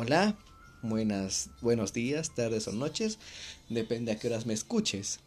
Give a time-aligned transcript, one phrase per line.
[0.00, 0.36] Hola,
[0.80, 3.18] buenas, buenos días, tardes o noches,
[3.68, 5.18] depende a qué horas me escuches.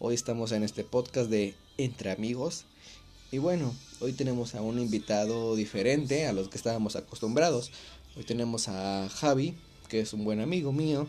[0.00, 2.66] Hoy estamos en este podcast de Entre Amigos
[3.32, 7.70] y bueno, hoy tenemos a un invitado diferente a los que estábamos acostumbrados.
[8.18, 9.56] Hoy tenemos a Javi,
[9.88, 11.08] que es un buen amigo mío,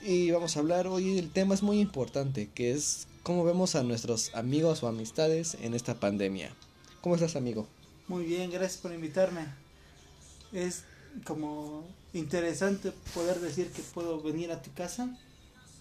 [0.00, 3.84] y vamos a hablar hoy el tema es muy importante, que es cómo vemos a
[3.84, 6.52] nuestros amigos o amistades en esta pandemia.
[7.00, 7.68] ¿Cómo estás, amigo?
[8.08, 9.46] Muy bien, gracias por invitarme.
[10.52, 10.82] Es
[11.26, 15.16] como interesante poder decir que puedo venir a tu casa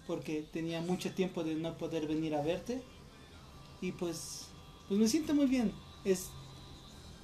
[0.08, 2.82] porque tenía mucho tiempo de no poder venir a verte.
[3.82, 4.48] Y pues
[4.88, 5.72] pues me siento muy bien.
[6.04, 6.30] Es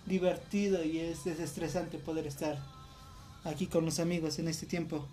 [0.06, 2.58] divertido y es desestresante poder estar
[3.44, 5.06] aquí con los amigos en este tiempo.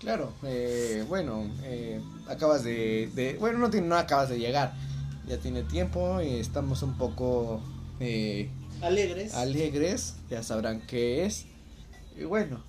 [0.00, 4.74] Claro eh, bueno eh, acabas de, bueno no no acabas de llegar.
[5.26, 7.60] Ya tiene tiempo y estamos un poco
[8.00, 8.50] eh,
[8.84, 9.34] alegres.
[9.34, 11.46] Alegres, ya sabrán qué es.
[12.16, 12.62] Y bueno,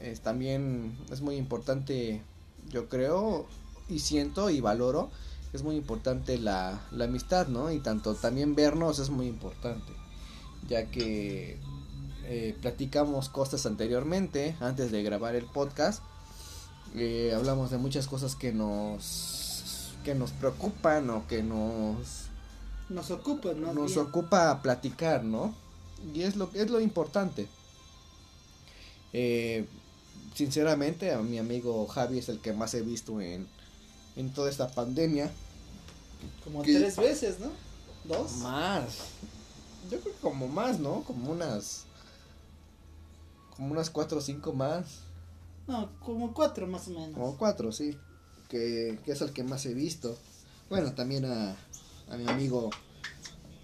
[0.00, 2.22] es, también es muy importante,
[2.68, 3.46] yo creo,
[3.88, 5.10] y siento y valoro,
[5.52, 7.72] es muy importante la, la amistad, ¿no?
[7.72, 9.92] Y tanto también vernos es muy importante,
[10.68, 11.58] ya que
[12.24, 16.02] eh, platicamos cosas anteriormente, antes de grabar el podcast,
[16.94, 22.26] eh, hablamos de muchas cosas que nos que nos preocupan o que nos
[22.88, 23.72] nos ocupa, ¿no?
[23.72, 25.54] Nos ocupa platicar, ¿no?
[26.14, 27.46] Y es lo, es lo importante.
[29.12, 29.66] Eh,
[30.34, 33.46] sinceramente, a mi amigo Javi es el que más he visto en,
[34.16, 35.30] en toda esta pandemia.
[36.44, 37.50] Como tres veces, ¿no?
[38.04, 38.38] ¿Dos?
[38.38, 38.98] Más.
[39.90, 41.02] Yo creo que como más, ¿no?
[41.04, 41.84] Como unas.
[43.56, 45.00] Como unas cuatro o cinco más.
[45.66, 47.14] No, como cuatro más o menos.
[47.14, 47.96] Como cuatro, sí.
[48.48, 50.18] Que, que es el que más he visto.
[50.68, 51.56] Bueno, también a,
[52.10, 52.70] a mi amigo.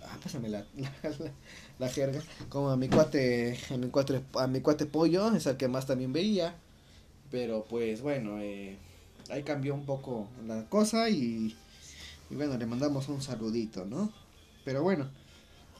[0.03, 0.65] Ah, pásame la,
[1.03, 1.33] la,
[1.89, 2.23] jerga.
[2.49, 5.87] Como a mi cuate, a mi cuate, a mi cuate pollo, es el que más
[5.87, 6.57] también veía.
[7.31, 8.79] Pero pues bueno, eh,
[9.31, 11.57] ahí cambió un poco la cosa y,
[12.31, 14.13] bueno, le mandamos un saludito, ¿no?
[14.65, 15.09] Pero bueno,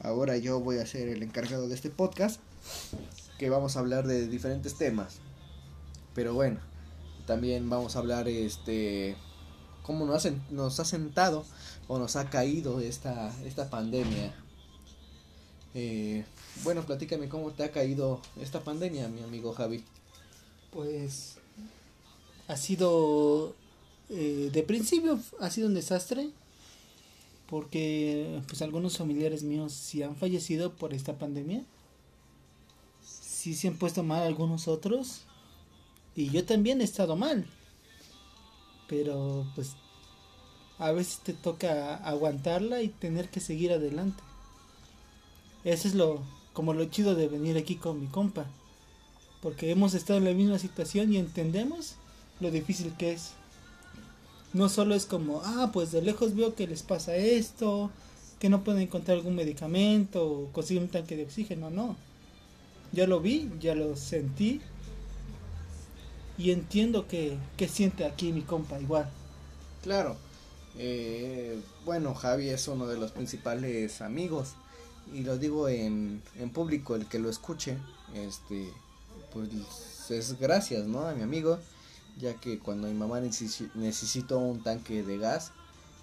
[0.01, 2.39] ahora yo voy a ser el encargado de este podcast,
[3.37, 5.19] que vamos a hablar de diferentes temas.
[6.13, 6.59] Pero bueno,
[7.25, 9.15] también vamos a hablar este
[9.83, 11.45] cómo nos, nos ha sentado
[11.87, 14.33] o nos ha caído esta, esta pandemia.
[15.79, 16.25] Eh,
[16.63, 19.83] bueno, platícame cómo te ha caído esta pandemia, mi amigo Javi.
[20.71, 21.35] Pues
[22.47, 23.53] ha sido,
[24.09, 26.31] eh, de principio ha sido un desastre,
[27.47, 31.63] porque pues algunos familiares míos sí han fallecido por esta pandemia.
[33.03, 35.25] Sí se han puesto mal algunos otros.
[36.15, 37.45] Y yo también he estado mal.
[38.89, 39.73] Pero pues
[40.79, 44.23] a veces te toca aguantarla y tener que seguir adelante.
[45.67, 46.21] Eso es lo
[46.53, 48.45] como lo chido de venir aquí con mi compa.
[49.41, 51.95] Porque hemos estado en la misma situación y entendemos
[52.39, 53.33] lo difícil que es.
[54.53, 57.91] No solo es como, ah, pues de lejos veo que les pasa esto,
[58.39, 61.97] que no pueden encontrar algún medicamento o conseguir un tanque de oxígeno, no.
[62.93, 64.61] Ya lo vi, ya lo sentí
[66.37, 69.09] y entiendo que, que siente aquí mi compa igual.
[69.83, 70.15] Claro,
[70.77, 74.53] eh, bueno, Javi es uno de los principales amigos
[75.13, 77.77] y lo digo en, en público, el que lo escuche,
[78.13, 78.71] este,
[79.33, 79.49] pues
[80.09, 81.07] es gracias, ¿no?
[81.07, 81.59] A mi amigo,
[82.19, 85.51] ya que cuando mi mamá necesitó un tanque de gas,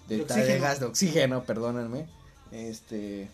[0.07, 2.07] de, de, gas de oxígeno, perdónenme,
[2.51, 3.29] este,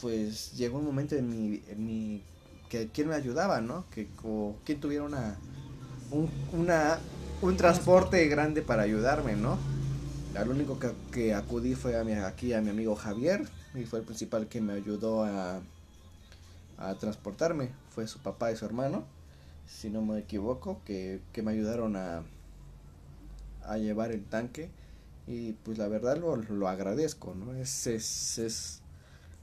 [0.00, 2.22] pues llegó un momento en mi, en mi
[2.68, 3.84] que quién me ayudaba, ¿no?
[3.90, 5.36] Que o quien tuviera una,
[6.10, 6.98] un, una,
[7.42, 9.58] un transporte grande para ayudarme, ¿no?
[10.36, 10.78] Al único
[11.12, 14.60] que, acudí fue a mi, aquí a mi amigo Javier y fue el principal que
[14.60, 15.60] me ayudó a,
[16.78, 17.70] a transportarme.
[17.90, 19.04] Fue su papá y su hermano,
[19.66, 22.24] si no me equivoco, que, que me ayudaron a,
[23.78, 24.68] llevar el tanque
[25.26, 27.54] y pues la verdad lo, lo agradezco, ¿no?
[27.54, 28.82] Es, es, es,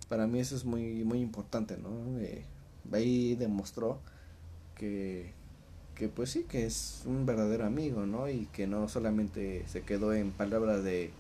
[0.10, 2.20] para mí eso es muy, muy importante, ¿no?
[2.20, 2.46] Eh,
[2.92, 4.00] ahí demostró
[4.76, 5.34] que
[6.02, 8.28] que pues sí, que es un verdadero amigo, ¿no?
[8.28, 11.12] Y que no solamente se quedó en palabras de,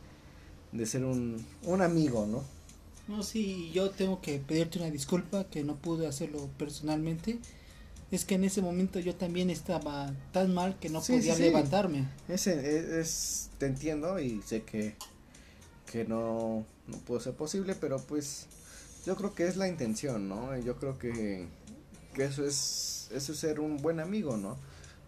[0.72, 2.44] de ser un, un amigo, ¿no?
[3.08, 7.40] No, sí, yo tengo que pedirte una disculpa que no pude hacerlo personalmente.
[8.12, 12.08] Es que en ese momento yo también estaba tan mal que no podía levantarme.
[12.28, 14.96] Ese e, es, te entiendo y sé que,
[15.86, 18.48] que no, no pudo ser posible, pero pues
[19.06, 20.58] yo creo que es la intención, ¿no?
[20.58, 21.48] Yo creo que,
[22.14, 24.58] que eso es, eso es ser un buen amigo, ¿no?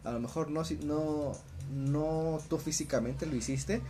[0.04, 1.31] a lo mejor no, no,
[1.72, 3.81] no tú físicamente lo hiciste,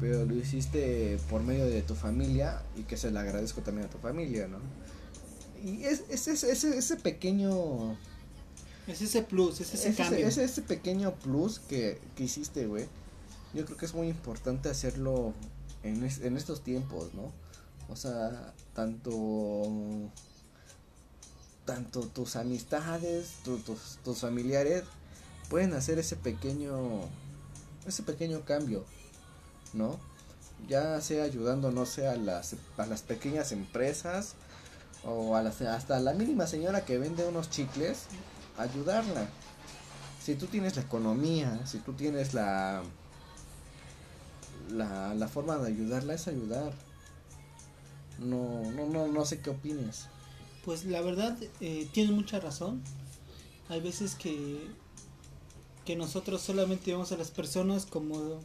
[0.00, 3.90] pero lo hiciste por medio de tu familia y que se le agradezco también a
[3.90, 4.58] tu familia, ¿no?
[5.62, 7.96] Y es, ese, ese, ese pequeño
[8.86, 10.26] Es ese plus, es ese cambio.
[10.26, 12.86] Es ese pequeño plus que, que hiciste, güey.
[13.54, 15.32] Yo creo que es muy importante hacerlo
[15.82, 17.32] en, en estos tiempos, ¿no?
[17.88, 20.10] O sea, tanto
[21.64, 24.84] tanto tus amistades, tus, tus familiares
[25.50, 27.00] pueden hacer ese pequeño
[27.86, 28.84] ese pequeño cambio,
[29.72, 29.98] ¿no?
[30.68, 34.34] Ya sea ayudando, no sé, a las, a las pequeñas empresas
[35.04, 38.04] o a las, hasta a la mínima señora que vende unos chicles,
[38.58, 39.28] ayudarla.
[40.22, 42.82] Si tú tienes la economía, si tú tienes la,
[44.70, 46.72] la, la forma de ayudarla, es ayudar.
[48.18, 50.06] No, no, no, no sé qué opines.
[50.64, 52.82] Pues la verdad, eh, tienes mucha razón.
[53.68, 54.66] Hay veces que,
[55.84, 58.40] que nosotros solamente vemos a las personas como,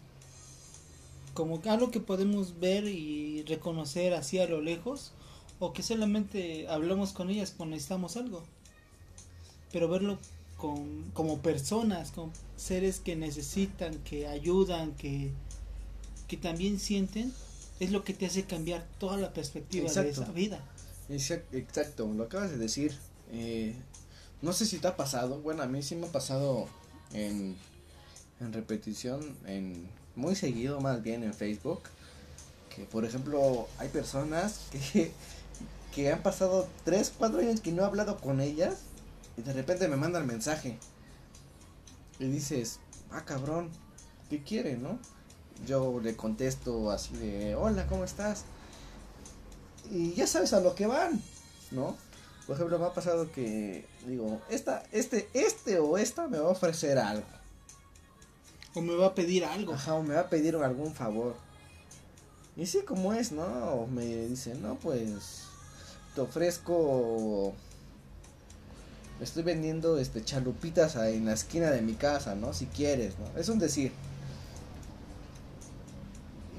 [1.33, 5.13] como algo que podemos ver y reconocer así a lo lejos,
[5.59, 8.43] o que solamente hablamos con ellas cuando necesitamos algo.
[9.71, 10.17] Pero verlo
[10.57, 15.31] con, como personas, como seres que necesitan, que ayudan, que,
[16.27, 17.33] que también sienten,
[17.79, 20.63] es lo que te hace cambiar toda la perspectiva de esa vida.
[21.09, 22.97] Exacto, lo acabas de decir.
[23.31, 23.75] Eh,
[24.41, 26.67] no sé si te ha pasado, bueno, a mí sí me ha pasado
[27.13, 27.55] en,
[28.39, 31.81] en repetición, en muy seguido más bien en Facebook,
[32.75, 34.61] que por ejemplo hay personas
[34.93, 35.11] que,
[35.93, 38.75] que han pasado 3, 4 años que no he hablado con ellas
[39.37, 40.77] y de repente me mandan mensaje
[42.19, 42.79] y dices,
[43.11, 43.69] ah cabrón,
[44.29, 44.99] ¿qué quiere, no?
[45.65, 48.45] Yo le contesto así de, hola, ¿cómo estás?
[49.91, 51.21] y ya sabes a lo que van,
[51.71, 51.97] ¿no?
[52.47, 56.51] Por ejemplo, me ha pasado que digo, esta, este, este o esta me va a
[56.51, 57.27] ofrecer algo.
[58.73, 59.73] O me va a pedir algo.
[59.73, 61.35] Ajá, o me va a pedir algún favor.
[62.55, 63.43] Y sí, como es, ¿no?
[63.43, 65.43] O me dicen, no, pues
[66.15, 67.53] te ofrezco
[69.21, 72.53] estoy vendiendo este chalupitas en la esquina de mi casa, ¿no?
[72.53, 73.39] Si quieres, ¿no?
[73.39, 73.91] Es un decir.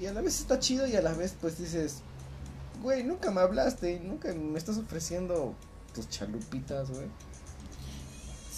[0.00, 1.99] Y a la vez está chido y a la vez pues dices,
[2.82, 5.55] güey, nunca me hablaste nunca me estás ofreciendo
[5.94, 7.06] tus chalupitas, güey.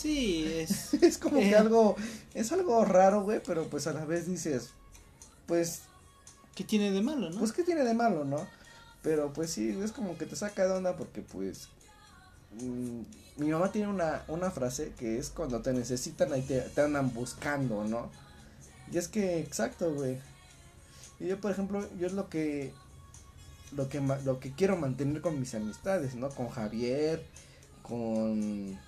[0.05, 0.93] Sí, es.
[1.03, 1.57] es como que eh.
[1.57, 1.97] algo.
[2.35, 4.69] Es algo raro, güey, pero pues a la vez dices.
[5.47, 5.81] Pues.
[6.55, 7.39] ¿Qué tiene de malo, no?
[7.39, 8.47] Pues, ¿qué tiene de malo, no?
[9.03, 11.69] Pero pues sí, es como que te saca de onda porque pues.
[12.61, 13.01] Mm,
[13.39, 17.15] mi mamá tiene una, una frase que es cuando te necesitan ahí te, te andan
[17.15, 18.11] buscando, ¿no?
[18.93, 20.19] Y es que, exacto, güey.
[21.19, 22.75] Y yo, por ejemplo, yo es lo que
[23.75, 26.29] lo que, lo que quiero mantener con mis amistades, ¿no?
[26.29, 27.25] Con Javier,
[27.83, 28.79] con,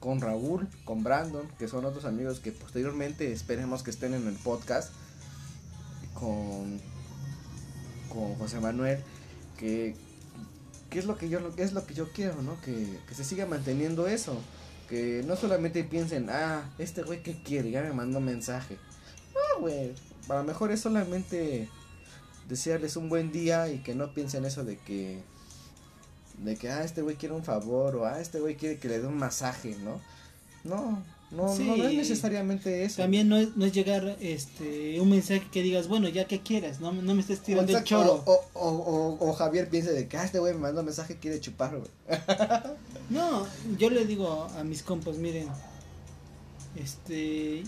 [0.00, 4.34] con Raúl, con Brandon, que son otros amigos que posteriormente esperemos que estén en el
[4.34, 4.92] podcast,
[6.14, 6.80] con,
[8.08, 8.98] con José Manuel,
[9.58, 9.94] que,
[10.90, 12.60] que es lo que yo es lo que yo quiero, ¿no?
[12.60, 14.36] Que, que se siga manteniendo eso,
[14.88, 18.78] que no solamente piensen, ah, este güey que quiere, ya me mandó mensaje.
[19.34, 19.94] No, güey,
[20.28, 21.68] a lo mejor es solamente
[22.48, 25.22] desearles un buen día y que no piensen eso de que
[26.38, 29.00] de que ah este güey quiere un favor o ah este güey quiere que le
[29.00, 30.00] dé un masaje, ¿no?
[30.64, 33.02] No, no, no, es necesariamente eso.
[33.02, 36.80] También no es, no es llegar este un mensaje que digas, bueno, ya que quieras,
[36.80, 38.22] no, no me estés tirando el choro.
[38.26, 41.40] O, o, o, Javier piense de que ah, este güey me mandó un mensaje quiere
[41.40, 41.76] chupar,
[43.10, 43.46] no,
[43.76, 45.48] yo le digo a mis compas, miren,
[46.76, 47.64] este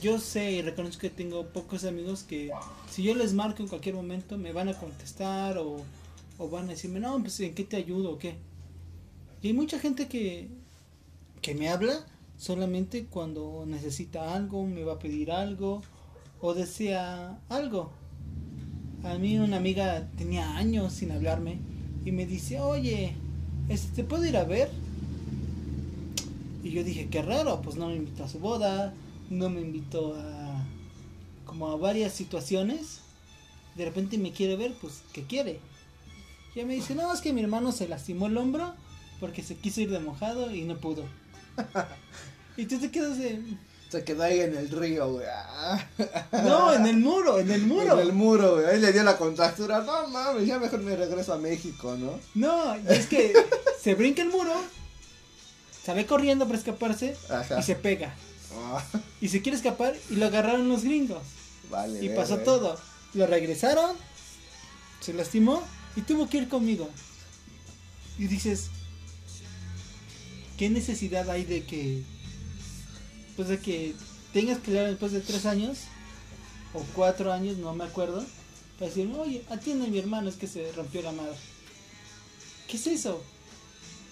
[0.00, 2.50] yo sé y reconozco que tengo pocos amigos que
[2.90, 5.78] si yo les marco en cualquier momento me van a contestar o,
[6.38, 8.36] van a decirme, no, pues en qué te ayudo o qué.
[9.42, 10.48] Y hay mucha gente que,
[11.42, 15.82] que me habla solamente cuando necesita algo, me va a pedir algo
[16.40, 17.90] o desea algo.
[19.04, 21.58] A mí una amiga tenía años sin hablarme
[22.04, 23.14] y me dice, oye,
[23.68, 24.70] este, ¿te puedo ir a ver?
[26.62, 28.92] Y yo dije, qué raro, pues no me invitó a su boda,
[29.30, 30.64] no me invitó a
[31.44, 33.00] como a varias situaciones.
[33.76, 35.60] De repente me quiere ver, pues, ¿qué quiere?
[36.56, 38.74] Y me dice, no, es que mi hermano se lastimó el hombro
[39.20, 41.04] porque se quiso ir de mojado y no pudo.
[42.56, 43.42] y tú te quedas de...
[43.90, 45.26] Se quedó ahí en el río, güey.
[46.32, 48.00] no, en el muro, en el muro.
[48.00, 48.66] En el muro, güey.
[48.66, 49.82] Ahí le dio la contractura.
[49.82, 52.18] No mames, ya mejor me regreso a México, ¿no?
[52.34, 53.34] No, es que
[53.80, 54.54] se brinca el muro,
[55.84, 57.16] sale corriendo para escaparse
[57.56, 58.14] y se pega.
[58.54, 58.82] Ah.
[59.20, 61.22] Y se quiere escapar y lo agarraron los gringos.
[61.70, 62.78] Vale, y pasó todo.
[63.12, 63.94] Lo regresaron,
[65.00, 65.62] se lastimó
[65.96, 66.88] y tuvo que ir conmigo.
[68.18, 68.68] Y dices,
[70.58, 72.02] ¿qué necesidad hay de que,
[73.36, 73.94] pues de que
[74.32, 75.78] tengas que ir después de tres años
[76.74, 78.24] o cuatro años, no me acuerdo,
[78.78, 81.36] para decirme, oye, atiende a mi hermano, es que se rompió la madre.
[82.68, 83.22] ¿Qué es eso?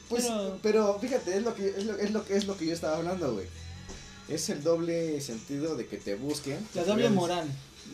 [0.09, 2.67] Pues, Pero- pero, fíjate, es lo que es lo, es lo que es lo que
[2.67, 3.47] yo estaba hablando, güey.
[4.29, 6.67] Es el doble sentido de que te busquen.
[6.75, 7.47] La doble moral.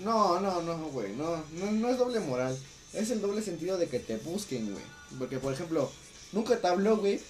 [0.05, 2.57] No, no, no, güey, no, no, no es doble moral.
[2.93, 4.85] Es el doble sentido de que te busquen, güey.
[5.19, 5.91] Porque, por ejemplo,
[6.33, 7.21] nunca te habló, güey,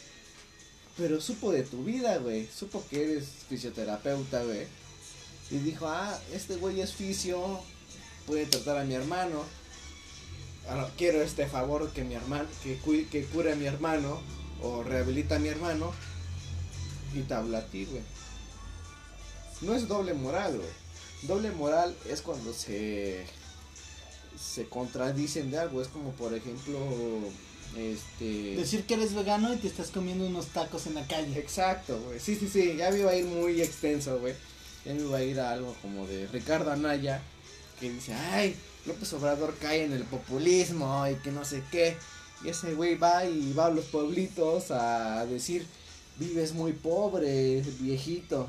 [0.96, 2.46] pero supo de tu vida, güey.
[2.54, 4.66] Supo que eres fisioterapeuta, güey.
[5.50, 7.60] Y dijo, ah, este güey es fisio,
[8.26, 9.44] puede tratar a mi hermano.
[10.68, 14.20] Ah, quiero este favor que mi hermano, que, cu- que cure a mi hermano,
[14.62, 15.92] o rehabilita a mi hermano.
[17.14, 18.02] Y te habla a ti, güey.
[19.62, 20.68] No es doble moral, güey.
[21.22, 23.26] Doble moral es cuando se
[24.40, 26.78] se contradicen de algo, es como por ejemplo
[27.76, 31.38] este Decir que eres vegano y te estás comiendo unos tacos en la calle.
[31.38, 32.18] Exacto, güey.
[32.18, 34.34] Sí, sí, sí, ya me iba a ir muy extenso, güey.
[34.84, 37.22] Ya me iba a ir a algo como de Ricardo Anaya
[37.78, 38.56] que dice, "Ay,
[38.86, 41.96] López Obrador cae en el populismo y que no sé qué."
[42.44, 45.66] Y ese güey va y va a los pueblitos a decir,
[46.18, 48.48] "Vives muy pobre, viejito."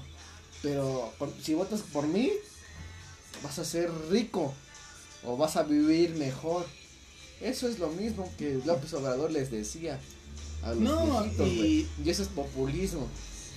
[0.63, 2.31] Pero por- si votas por mí,
[3.43, 4.53] vas a ser rico
[5.23, 6.65] o vas a vivir mejor.
[7.41, 9.99] Eso es lo mismo que López Obrador les decía
[10.63, 13.07] a los No, viejitos, y- eso es populismo.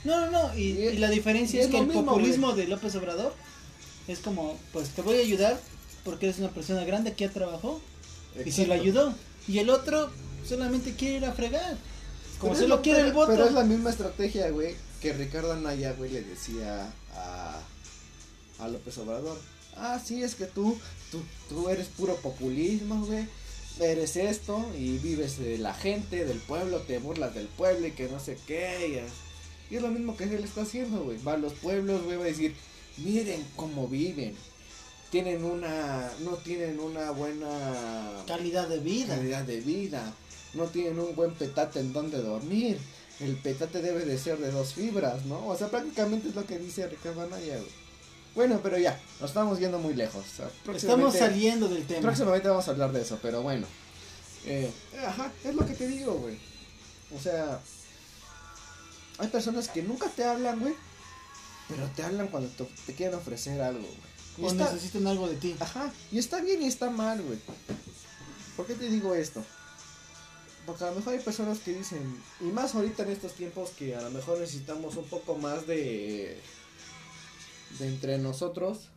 [0.04, 0.58] No, no, no.
[0.58, 3.34] Y, Y- y la diferencia es, es que el mismo, populismo de López Obrador
[4.08, 5.58] es como, pues te voy a ayudar
[6.04, 7.80] porque eres una persona grande que ya trabajó
[8.44, 9.14] y si lo ayudó.
[9.48, 10.10] Y el otro
[10.46, 11.76] solamente quiere ir a fregar.
[12.38, 13.30] Como solo lo- quiere el voto.
[13.32, 17.60] Pero es la misma estrategia, güey, que Ricardo Anaya, güey, le decía a,
[18.58, 19.38] a López Obrador.
[19.76, 20.78] Ah, sí, es que tú,
[21.10, 23.26] tú, tú eres puro populismo, güey.
[23.80, 28.08] Eres esto y vives de la gente, del pueblo, te burlas del pueblo y que
[28.08, 29.04] no sé qué.
[29.70, 31.18] Y es, lo mismo que él está haciendo, güey.
[31.22, 32.54] Va a los pueblos, güey, va a decir,
[32.98, 34.36] miren cómo viven.
[35.10, 39.16] Tienen una, no tienen una buena calidad de vida.
[39.16, 40.14] calidad de vida.
[40.54, 42.78] No tienen un buen petate en donde dormir.
[43.18, 45.48] El petate debe de ser de dos fibras, ¿no?
[45.48, 47.83] O sea, prácticamente es lo que dice Ricardo Anaya, güey.
[48.34, 50.24] Bueno, pero ya, nos estamos yendo muy lejos.
[50.74, 52.00] Estamos saliendo del tema.
[52.02, 53.66] Próximamente vamos a hablar de eso, pero bueno.
[54.46, 54.70] Eh,
[55.06, 56.36] ajá, es lo que te digo, güey.
[57.16, 57.60] O sea,
[59.18, 60.74] hay personas que nunca te hablan, güey.
[61.68, 64.14] Pero te hablan cuando te, te quieren ofrecer algo, güey.
[64.36, 65.54] Y O está- necesitan algo de ti.
[65.60, 67.38] Ajá, y está bien y está mal, güey.
[68.56, 69.42] ¿Por qué te digo esto?
[70.66, 73.94] Porque a lo mejor hay personas que dicen, y más ahorita en estos tiempos que
[73.94, 76.40] a lo mejor necesitamos un poco más de
[77.78, 78.88] de entre nosotros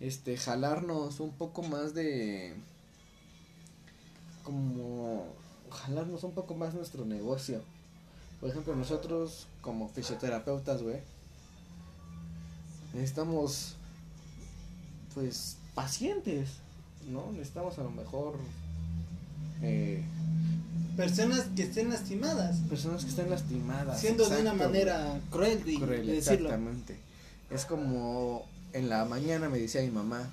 [0.00, 2.54] este jalarnos un poco más de
[4.44, 5.26] como
[5.70, 7.60] jalarnos un poco más nuestro negocio.
[8.40, 11.00] Por ejemplo, nosotros como fisioterapeutas, güey,
[12.94, 13.74] necesitamos
[15.14, 16.50] pues pacientes,
[17.10, 17.32] ¿no?
[17.32, 18.38] Necesitamos a lo mejor
[19.60, 20.04] eh,
[20.96, 22.56] Personas que estén lastimadas.
[22.68, 24.00] personas que estén lastimadas.
[24.00, 25.74] Siendo de una manera cruel de.
[25.74, 26.48] Cruel, de decirlo.
[26.48, 27.07] exactamente.
[27.50, 30.30] Es como en la mañana me decía mi mamá,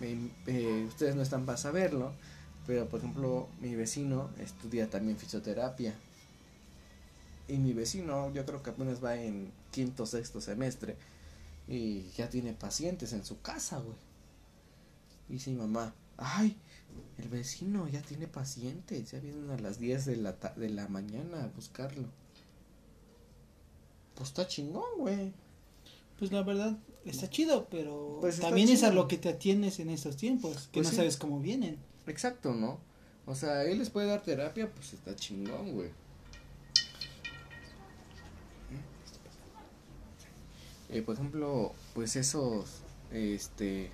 [0.00, 2.12] "Mi- eh, ustedes no están para saberlo,
[2.66, 5.94] pero por ejemplo mi vecino estudia también fisioterapia.
[7.48, 10.96] Y mi vecino yo creo que apenas va en quinto sexto semestre
[11.68, 13.96] y ya tiene pacientes en su casa, güey.
[15.28, 16.56] Dice mi mamá, ay,
[17.18, 20.86] el vecino ya tiene pacientes, ya vienen a las 10 de la, ta- de la
[20.88, 22.06] mañana a buscarlo.
[24.14, 25.32] Pues está chingón, güey.
[26.18, 29.90] Pues la verdad está chido, pero Pues también es a lo que te atienes en
[29.90, 30.96] estos tiempos, que Pues no sí.
[30.96, 31.78] sabes cómo vienen.
[32.06, 32.78] Exacto, ¿no?
[33.26, 35.90] O sea, él les puede dar terapia, pues está chingón, güey.
[40.90, 43.90] Eh, por ejemplo, pues esos, este...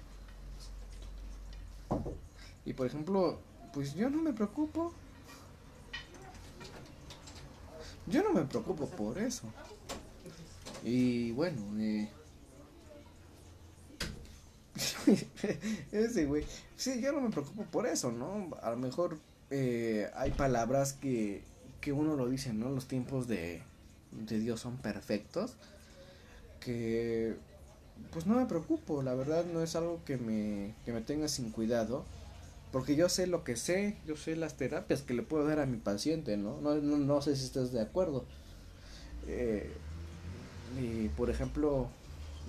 [2.65, 3.39] Y por ejemplo,
[3.73, 4.93] pues yo no me preocupo.
[8.07, 9.45] Yo no me preocupo por eso.
[10.89, 12.09] Y bueno, eh...
[15.93, 16.45] Ese güey.
[16.77, 18.51] Sí, yo no me preocupo por eso, ¿no?
[18.63, 19.19] A lo mejor
[19.51, 21.43] eh, hay palabras que,
[21.81, 22.71] que uno lo dice, ¿no?
[22.71, 23.63] Los tiempos de,
[24.13, 25.57] de Dios son perfectos.
[26.61, 27.37] Que
[28.13, 31.51] pues no me preocupo, la verdad no es algo que me, que me tenga sin
[31.51, 32.05] cuidado.
[32.73, 35.67] Porque yo sé lo que sé, yo sé las terapias que le puedo dar a
[35.67, 36.61] mi paciente, ¿no?
[36.61, 38.27] No, no, no sé si estás de acuerdo.
[39.27, 39.71] Eh,
[40.77, 41.89] y por ejemplo,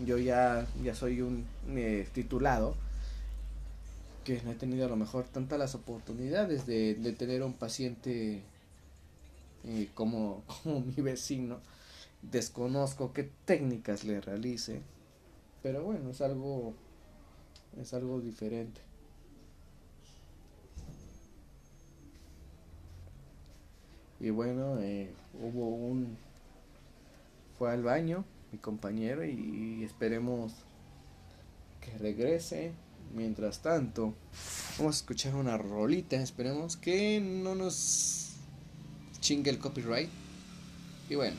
[0.05, 2.75] yo ya, ya soy un eh, titulado
[4.23, 8.41] que no he tenido a lo mejor tantas las oportunidades de, de tener un paciente
[9.63, 11.59] eh, como, como mi vecino.
[12.21, 14.81] Desconozco qué técnicas le realice,
[15.63, 16.73] pero bueno, es algo,
[17.81, 18.81] es algo diferente.
[24.19, 26.17] Y bueno, eh, hubo un...
[27.59, 28.23] Fue al baño
[28.53, 30.53] mi compañero y esperemos
[31.81, 32.71] que regrese.
[33.13, 34.13] Mientras tanto,
[34.77, 36.15] vamos a escuchar una rolita.
[36.15, 38.35] Esperemos que no nos
[39.19, 40.09] chingue el copyright.
[41.09, 41.37] Y bueno.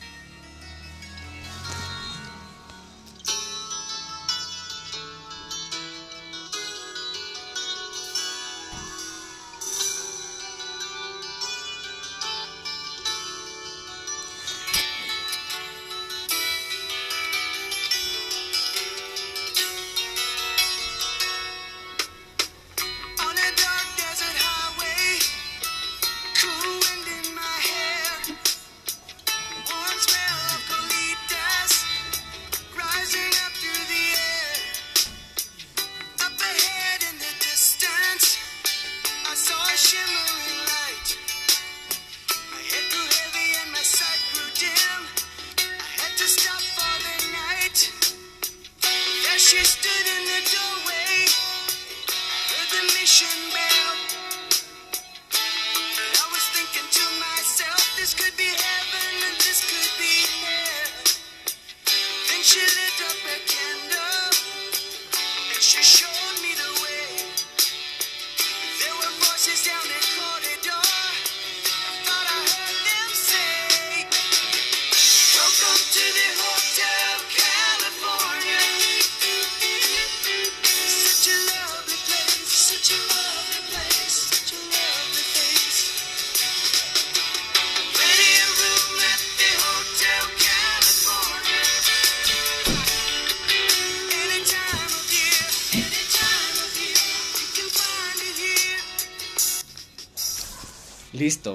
[53.21, 53.70] Russian bear.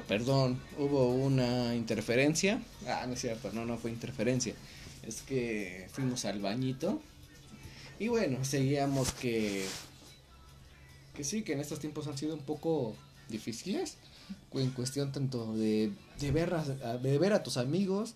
[0.02, 2.62] Perdón, hubo una interferencia.
[2.88, 4.54] Ah, no es cierto, no, no fue interferencia.
[5.04, 7.02] Es que fuimos al bañito.
[8.00, 9.66] Y bueno, seguíamos que.
[11.16, 12.96] Que sí, que en estos tiempos han sido un poco
[13.30, 13.98] difíciles.
[14.54, 16.64] En cuestión tanto de, de, ver, a,
[16.98, 18.16] de ver a tus amigos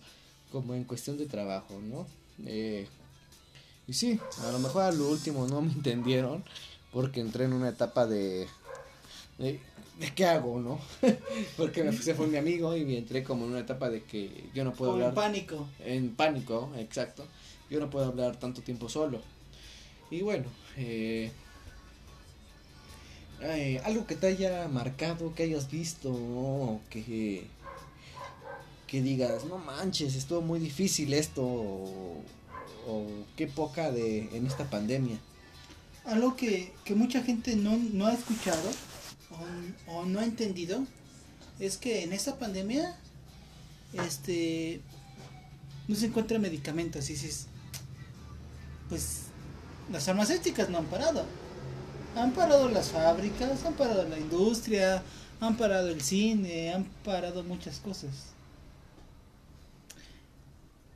[0.50, 2.06] como en cuestión de trabajo, ¿no?
[2.46, 2.86] Eh,
[3.86, 6.44] y sí, a lo mejor a lo último no me entendieron
[6.92, 8.48] porque entré en una etapa de
[10.14, 10.80] qué hago, ¿no?
[11.56, 14.64] porque me, se fue mi amigo y entré como en una etapa de que yo
[14.64, 15.68] no puedo hablar pánico.
[15.80, 17.26] en pánico, exacto.
[17.68, 19.20] Yo no puedo hablar tanto tiempo solo.
[20.10, 21.30] Y bueno, eh,
[23.42, 27.46] eh, algo que te haya marcado, que hayas visto, o que
[28.86, 32.24] que digas, no manches, estuvo muy difícil esto, o,
[32.88, 35.16] o qué poca de en esta pandemia.
[36.04, 38.68] Algo que, que mucha gente no, no ha escuchado
[39.30, 40.84] o, o no ha entendido
[41.58, 42.96] es que en esta pandemia
[43.92, 44.80] este
[45.88, 47.46] no se encuentran medicamentos y dices
[48.88, 49.22] pues
[49.90, 51.24] las farmacéuticas no han parado.
[52.16, 55.02] Han parado las fábricas han parado la industria
[55.40, 58.10] han parado el cine han parado muchas cosas.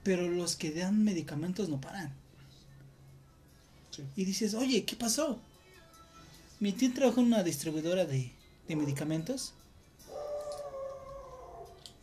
[0.02, 2.12] Pero los que dan medicamentos no paran.
[4.16, 5.38] Y dices, oye, ¿qué pasó?
[6.60, 8.32] Mi tío trabaja en una distribuidora de,
[8.68, 9.54] de medicamentos.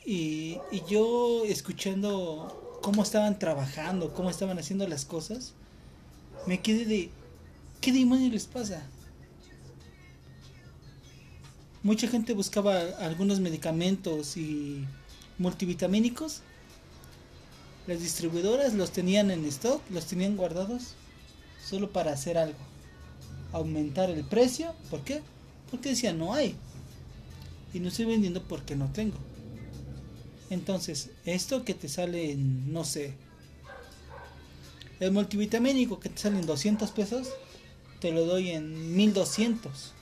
[0.05, 5.53] Y, y yo escuchando cómo estaban trabajando, cómo estaban haciendo las cosas,
[6.47, 7.09] me quedé de,
[7.79, 8.81] ¿qué demonios les pasa?
[11.83, 14.85] Mucha gente buscaba algunos medicamentos y
[15.37, 16.41] multivitamínicos.
[17.87, 20.95] Las distribuidoras los tenían en stock, los tenían guardados
[21.63, 22.70] solo para hacer algo.
[23.51, 24.73] Aumentar el precio.
[24.89, 25.21] ¿Por qué?
[25.69, 26.55] Porque decía no hay.
[27.73, 29.17] Y no estoy vendiendo porque no tengo.
[30.49, 33.13] Entonces, esto que te sale en, no sé,
[34.99, 37.29] el multivitamínico que te sale en 200 pesos,
[37.99, 39.93] te lo doy en 1200.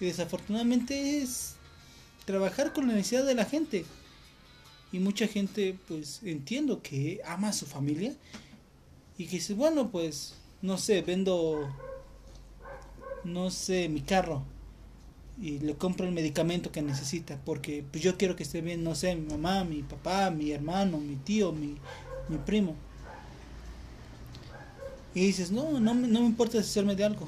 [0.00, 1.56] Y desafortunadamente es
[2.24, 3.84] trabajar con la necesidad de la gente.
[4.92, 8.14] Y mucha gente, pues entiendo que ama a su familia
[9.18, 11.68] y que dice, bueno, pues, no sé, vendo,
[13.24, 14.42] no sé, mi carro
[15.40, 18.94] y le compro el medicamento que necesita, porque pues yo quiero que esté bien, no
[18.94, 21.76] sé, mi mamá, mi papá, mi hermano, mi tío, mi,
[22.28, 22.74] mi primo.
[25.14, 27.26] Y dices, no, no, no me importa deshacerme de algo.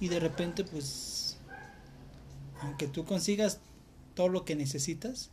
[0.00, 1.36] Y de repente, pues,
[2.60, 3.60] aunque tú consigas
[4.14, 5.30] todo lo que necesitas,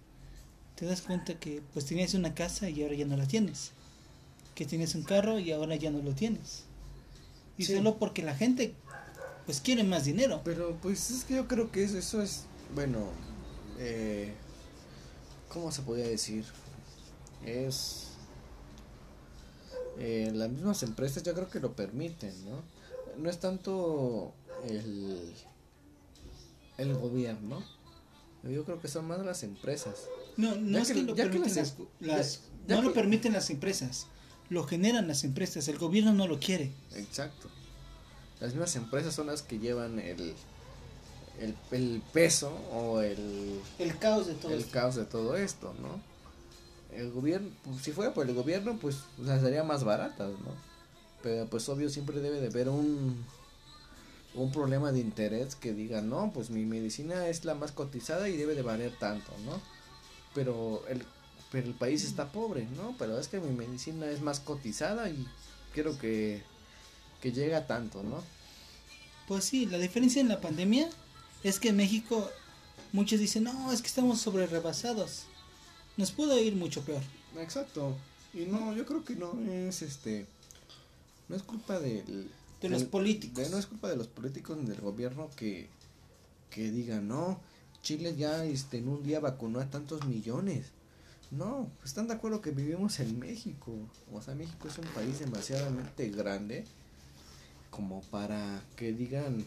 [0.75, 3.71] te das cuenta que pues tenías una casa y ahora ya no la tienes.
[4.55, 6.63] Que tienes un carro y ahora ya no lo tienes.
[7.57, 7.75] Y Sí.
[7.75, 8.73] solo porque la gente
[9.45, 10.41] pues quiere más dinero.
[10.43, 12.43] Pero pues es que yo creo que eso, eso es
[12.75, 12.99] bueno,
[13.79, 14.33] eh,
[15.49, 16.45] ¿cómo se podría decir?
[17.45, 18.07] Es
[19.97, 22.61] eh, las mismas empresas yo creo que lo permiten, ¿no?
[23.17, 24.33] No es tanto
[24.67, 25.33] el
[26.77, 27.63] el gobierno.
[28.43, 30.05] Yo creo que son más las empresas.
[30.37, 32.75] No, no Ya es que- que, lo ya que permiten las- las, las- ya- ya
[32.77, 34.07] no lo que- permiten las empresas,
[34.51, 36.71] lo generan las empresas, el gobierno no lo quiere.
[36.93, 37.47] Exacto.
[38.41, 40.35] Las mismas empresas son las que llevan el
[41.39, 44.71] el, el peso o el El caos de todo el esto.
[44.71, 45.99] caos de todo esto, ¿no?
[46.95, 50.53] El gobierno, pues, si fuera por el gobierno, pues las haría más baratas, ¿no?
[51.23, 53.25] Pero pues obvio siempre debe de haber un
[54.33, 58.35] un problema de interés que diga, no, pues mi medicina es la más cotizada y
[58.37, 59.61] debe de valer tanto, ¿no?
[60.35, 61.05] Pero el
[61.51, 62.95] pero el país está pobre, ¿no?
[62.97, 65.27] Pero es que mi medicina es más cotizada y
[65.73, 66.43] quiero que
[67.21, 68.23] que llegue a tanto, ¿no?
[69.27, 70.89] Pues sí, la diferencia en la pandemia
[71.43, 72.27] es que en México
[72.93, 75.23] muchos dicen, no, es que estamos sobre rebasados.
[75.97, 77.01] Nos pudo ir mucho peor.
[77.37, 77.95] Exacto.
[78.33, 80.25] Y no, yo creo que no es este.
[81.29, 82.29] No es culpa del.
[82.59, 83.43] De los del- políticos.
[83.43, 85.67] de- no es culpa de los políticos ni del gobierno que.
[86.49, 87.39] Que digan, no,
[87.83, 90.65] Chile ya este, en un día vacunó a tantos millones.
[91.31, 93.71] No, están de acuerdo que vivimos en México.
[94.11, 96.65] O sea, México es un país demasiadamente grande
[97.69, 99.45] como para que digan.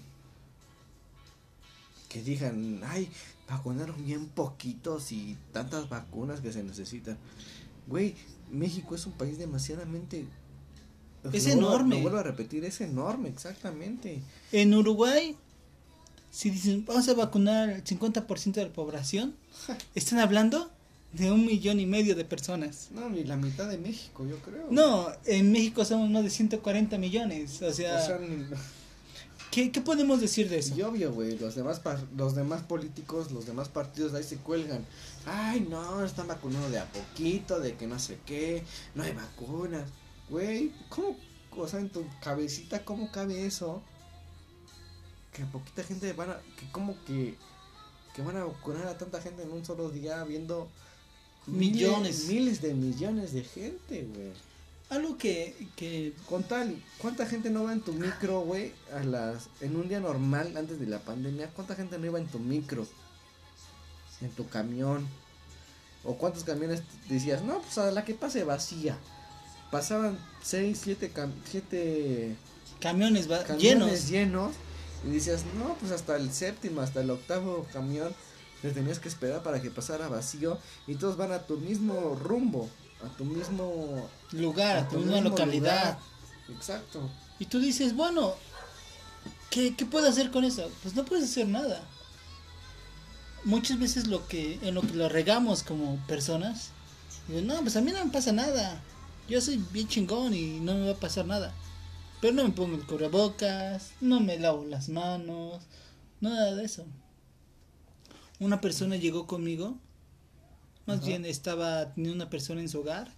[2.08, 3.10] Que digan, ay,
[3.48, 7.18] vacunaron bien poquitos y tantas vacunas que se necesitan.
[7.86, 8.14] Güey,
[8.50, 10.26] México es un país demasiadamente...
[11.32, 11.96] Es Lo enorme.
[11.96, 14.22] Lo vuelvo a repetir, es enorme, exactamente.
[14.52, 15.36] En Uruguay,
[16.30, 19.34] si dicen, vamos a vacunar al 50% de la población,
[19.94, 20.70] están hablando
[21.16, 22.88] de un millón y medio de personas.
[22.92, 24.66] No, ni la mitad de México, yo creo.
[24.70, 27.62] No, en México somos más de 140 millones.
[27.62, 28.44] O sea, O sea, ni-
[29.50, 30.74] ¿qué, qué podemos decir de eso?
[30.76, 34.36] y obvio, güey, los demás, par- los demás políticos, los demás partidos de ahí se
[34.38, 34.84] cuelgan.
[35.26, 39.88] Ay, no, están vacunando de a poquito, de que no sé qué, no hay vacunas.
[40.28, 41.16] Güey, ¿cómo,
[41.56, 43.82] o sea, en tu cabecita, cómo cabe eso?
[45.32, 47.34] Que poquita gente van a, que como que,
[48.14, 50.68] que van a vacunar a tanta gente en un solo día viendo
[51.46, 52.26] Millones.
[52.26, 54.32] miles, miles de millones de gente, güey.
[54.90, 58.72] Algo que, que Con tal, ¿cuánta gente no va en tu micro, güey?
[58.92, 62.26] A las, en un día normal, antes de la pandemia, ¿cuánta gente no iba en
[62.26, 62.86] tu micro?
[64.20, 65.06] En tu camión.
[66.04, 67.42] ¿O cuántos camiones decías?
[67.42, 68.98] No, pues a la que pase vacía.
[69.70, 71.10] Pasaban 6, 7
[71.50, 72.36] siete
[72.80, 74.10] camiones, camiones llenos.
[74.10, 74.52] llenos.
[75.06, 78.14] Y decías, no, pues hasta el séptimo, hasta el octavo camión.
[78.64, 80.56] Te tenías que esperar para que pasara vacío.
[80.86, 82.70] Y todos van a tu mismo rumbo.
[83.04, 85.98] A tu mismo lugar, a tu misma localidad.
[85.98, 86.56] lugar.
[86.56, 87.10] Exacto.
[87.38, 88.32] Y tú dices, bueno,
[89.50, 90.70] ¿qué, ¿qué puedo hacer con eso?
[90.82, 91.82] Pues no puedes hacer nada.
[93.44, 96.70] Muchas veces lo que, en lo que lo regamos como personas,
[97.28, 98.80] digo, no, pues a mí no me pasa nada.
[99.28, 101.52] Yo soy bien chingón y no me va a pasar nada.
[102.22, 105.60] Pero no me pongo el cubrebocas, no me lavo las manos,
[106.22, 106.86] nada de eso.
[108.40, 109.78] Una persona llegó conmigo,
[110.86, 111.06] más Ajá.
[111.06, 113.10] bien estaba teniendo una persona en su hogar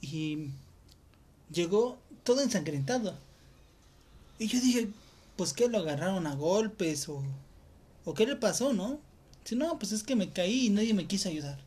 [0.00, 0.50] y
[1.50, 3.18] llegó todo ensangrentado.
[4.38, 4.88] Y yo dije,
[5.36, 7.22] pues que lo agarraron a golpes o,
[8.04, 9.00] o qué le pasó, ¿no?
[9.42, 11.58] Dice, no, pues es que me caí y nadie me quiso ayudar.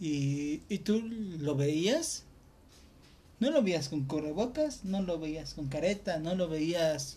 [0.00, 2.24] Y, y tú lo veías,
[3.40, 7.16] no lo veías con correbocas, no lo veías con careta, no lo veías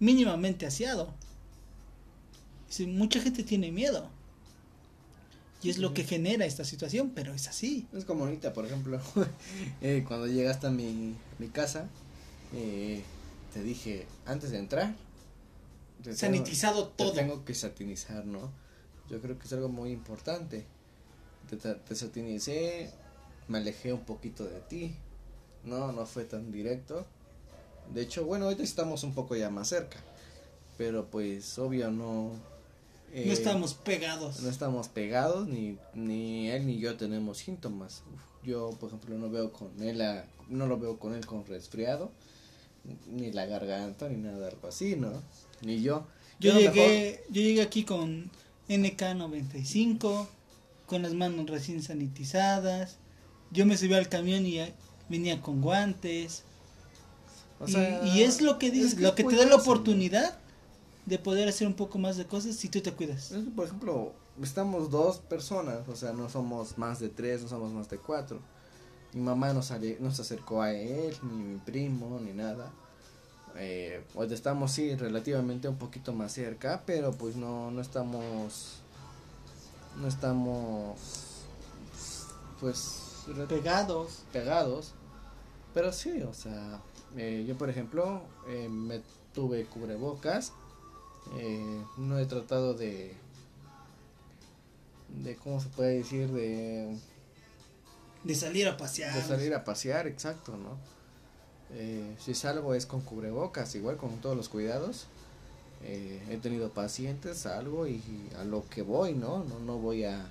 [0.00, 1.12] mínimamente aseado.
[2.68, 4.08] Dice, mucha gente tiene miedo.
[5.62, 7.86] Y es lo que genera esta situación, pero es así.
[7.92, 9.00] Es como ahorita, por ejemplo,
[9.80, 11.88] eh, cuando llegaste a mi, mi casa,
[12.54, 13.02] eh,
[13.54, 14.94] te dije, antes de entrar,
[15.98, 17.12] te tengo- Sanitizado te todo.
[17.12, 18.50] tengo que satinizar, ¿no?
[19.10, 20.64] Yo creo que es algo muy importante.
[21.48, 22.90] Te, te, te satinicé,
[23.48, 24.94] me alejé un poquito de ti.
[25.64, 27.06] No, no fue tan directo.
[27.94, 29.96] De hecho, bueno, ahorita estamos un poco ya más cerca.
[30.76, 32.32] Pero pues, obvio, no...
[33.14, 34.40] no eh, estamos pegados.
[34.42, 38.02] no estamos pegados, ni, ni él ni yo tenemos síntomas.
[38.14, 41.44] Uf, Yo, por ejemplo, no veo con él, a- no lo veo con él con
[41.46, 42.12] resfriado,
[43.10, 45.22] ni la garganta, ni nada algo así, ¿no?
[45.62, 46.06] Ni yo.
[46.38, 48.30] Yo llegué, yo llegué aquí con
[48.68, 50.26] NK95,
[50.86, 52.98] con las manos recién sanitizadas.
[53.50, 54.60] Yo me subí al camión y
[55.08, 56.42] venía con guantes.
[57.58, 60.38] o Y- sea, y, es lo que dices, es lo que te da la oportunidad
[61.06, 63.32] de poder hacer un poco más de cosas si tú te cuidas.
[63.54, 67.88] Por ejemplo, estamos dos personas, o sea, no somos más de tres, no somos más
[67.88, 68.40] de cuatro.
[69.12, 72.72] Mi mamá no, sale, no se acercó a él, ni mi primo, ni nada.
[73.56, 78.82] eh, pues estamos sí relativamente un poquito más cerca, pero pues no, no estamos,
[79.96, 80.98] no estamos,
[82.60, 84.24] pues Pegados.
[84.32, 84.94] pegados,
[85.74, 86.80] pero sí, o sea,
[87.16, 90.52] eh, yo por ejemplo eh, me tuve cubrebocas,
[91.34, 93.14] eh, no he tratado de,
[95.22, 96.96] de cómo se puede decir de
[98.24, 99.14] De salir a pasear.
[99.14, 100.76] de salir a pasear, exacto, ¿no?
[101.72, 105.06] Eh, si salgo es con cubrebocas, igual con todos los cuidados.
[105.82, 108.00] Eh, he tenido pacientes, salgo y
[108.38, 109.44] a lo que voy, ¿no?
[109.44, 110.30] No, no voy a,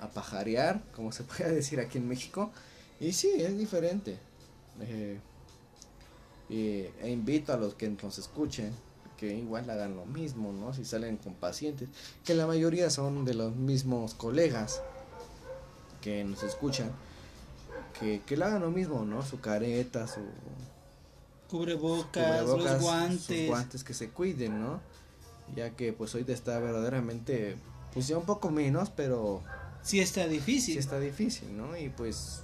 [0.00, 2.50] a pajarear, como se puede decir aquí en México.
[3.00, 4.18] Y sí, es diferente.
[4.80, 5.18] Eh,
[6.48, 8.72] e invito a los que nos escuchen
[9.16, 10.72] que igual hagan lo mismo, ¿no?
[10.74, 11.88] Si salen con pacientes,
[12.24, 14.80] que la mayoría son de los mismos colegas
[16.00, 16.90] que nos escuchan,
[17.98, 19.22] que, que le hagan lo mismo, ¿no?
[19.22, 20.20] Su careta, su
[21.48, 23.22] Cubrebocas, cubrebocas, los guantes.
[23.26, 24.80] sus guantes que se cuiden, ¿no?
[25.54, 27.56] Ya que pues ahorita está verdaderamente,
[27.92, 29.42] pues ya un poco menos, pero
[29.82, 30.74] Sí está difícil.
[30.74, 31.76] sí está difícil, ¿no?
[31.76, 32.40] Y pues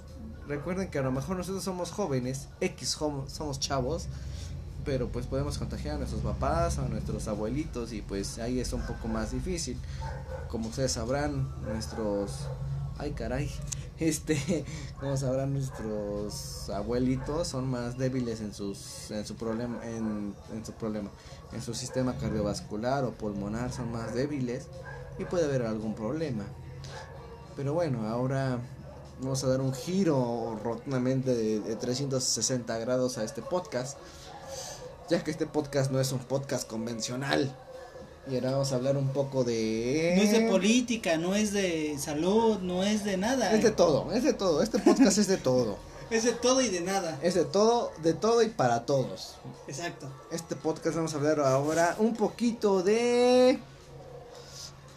[0.47, 4.05] recuerden que a lo mejor nosotros somos jóvenes, X homo- somos chavos,
[4.83, 8.81] pero pues podemos contagiar a nuestros papás, a nuestros abuelitos y pues ahí es un
[8.81, 9.77] poco más difícil.
[10.49, 12.47] Como ustedes sabrán, nuestros
[12.97, 13.49] ay caray,
[13.99, 14.65] este,
[14.99, 21.09] como sabrán nuestros abuelitos son más débiles en sus en su problema en, su problema,
[21.51, 24.67] en su sistema cardiovascular o pulmonar son más débiles
[25.17, 26.45] y puede haber algún problema.
[27.55, 28.59] Pero bueno, ahora
[29.19, 33.97] vamos a dar un giro rotundamente de, de 360 grados a este podcast.
[35.11, 37.53] Ya que este podcast no es un podcast convencional.
[38.29, 40.13] Y ahora vamos a hablar un poco de...
[40.15, 43.53] No es de política, no es de salud, no es de nada.
[43.53, 44.63] Es de todo, es de todo.
[44.63, 45.77] Este podcast es de todo.
[46.11, 47.17] Es de todo y de nada.
[47.21, 49.35] Es de todo, de todo y para todos.
[49.67, 50.07] Exacto.
[50.29, 53.59] Este podcast vamos a hablar ahora un poquito de...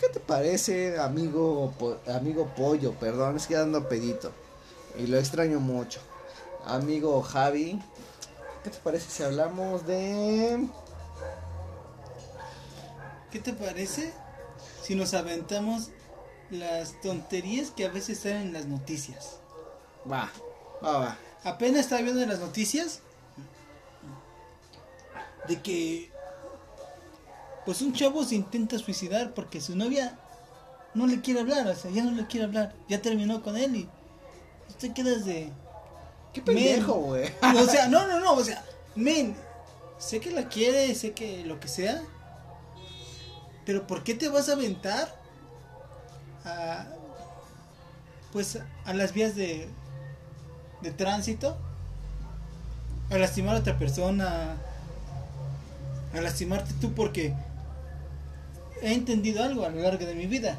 [0.00, 2.94] ¿Qué te parece, amigo, po- amigo pollo?
[2.98, 4.30] Perdón, es que ando pedito.
[4.98, 6.00] Y lo extraño mucho.
[6.66, 7.80] Amigo Javi,
[8.64, 10.66] ¿qué te parece si hablamos de...
[13.30, 14.12] ¿Qué te parece
[14.82, 15.90] si nos aventamos
[16.50, 19.38] las tonterías que a veces están en las noticias?
[20.10, 20.30] Va,
[20.82, 21.18] va, va.
[21.44, 23.00] Apenas estaba viendo en las noticias
[25.46, 26.10] de que
[27.66, 30.18] pues un chavo se intenta suicidar porque su novia
[30.94, 33.76] no le quiere hablar, o sea, ya no le quiere hablar, ya terminó con él
[33.76, 33.88] y
[34.78, 35.50] te quedas de
[36.34, 37.30] Qué pendejo, güey.
[37.42, 38.62] o sea, no, no, no, o sea,
[38.96, 39.36] men,
[39.98, 42.02] sé que la quiere, sé que lo que sea,
[43.64, 45.14] pero ¿por qué te vas a aventar
[46.44, 46.86] a,
[48.32, 49.68] pues, a las vías de,
[50.82, 51.56] de tránsito?
[53.10, 54.56] A lastimar a otra persona,
[56.12, 57.34] a lastimarte tú porque
[58.82, 60.58] he entendido algo a lo largo de mi vida.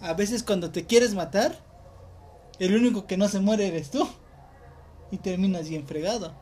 [0.00, 1.58] A veces cuando te quieres matar,
[2.58, 4.08] el único que no se muere eres tú.
[5.10, 6.32] Y terminas bien fregado.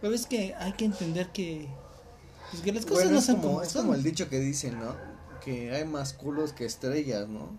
[0.00, 1.66] Pero es que hay que entender que,
[2.50, 3.82] pues que las cosas Bueno, no son como, como, es son.
[3.82, 4.94] como el dicho que dicen, ¿no?
[5.44, 7.58] Que hay más culos que estrellas, ¿no?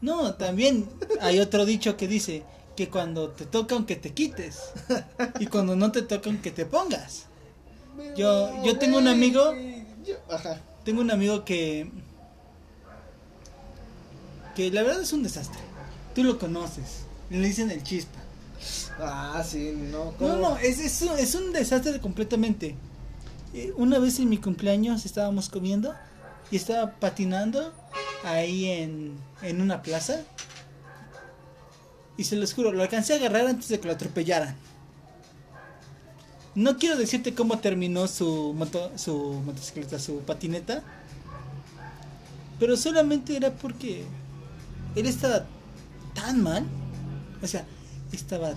[0.00, 0.88] No, también
[1.20, 2.42] hay otro dicho que dice
[2.76, 4.60] que cuando te toca aunque te quites
[5.40, 7.24] y cuando no te toca aunque te pongas.
[8.16, 9.52] Yo- yo tengo un amigo-.
[10.84, 11.90] Tengo un amigo que
[14.54, 15.60] que la verdad es un desastre.
[16.14, 17.04] Tú lo conoces.
[17.30, 18.18] Le dicen el chispa.
[18.98, 20.06] Ah, sí, no.
[20.06, 20.36] No, ¿cómo?
[20.36, 22.74] no, es, es, un, es un desastre completamente.
[23.54, 25.94] Eh, Una vez en mi cumpleaños estábamos comiendo
[26.50, 27.72] y estaba patinando
[28.24, 30.20] ahí en, en una plaza.
[32.16, 34.56] Y se los juro, lo alcancé a agarrar antes de que lo atropellaran.
[36.56, 40.82] No quiero decirte cómo terminó su, moto, su motocicleta, su patineta.
[42.58, 44.04] Pero solamente era porque
[44.96, 45.46] él estaba
[46.14, 46.66] tan mal.
[47.42, 47.64] O sea,
[48.12, 48.52] estaba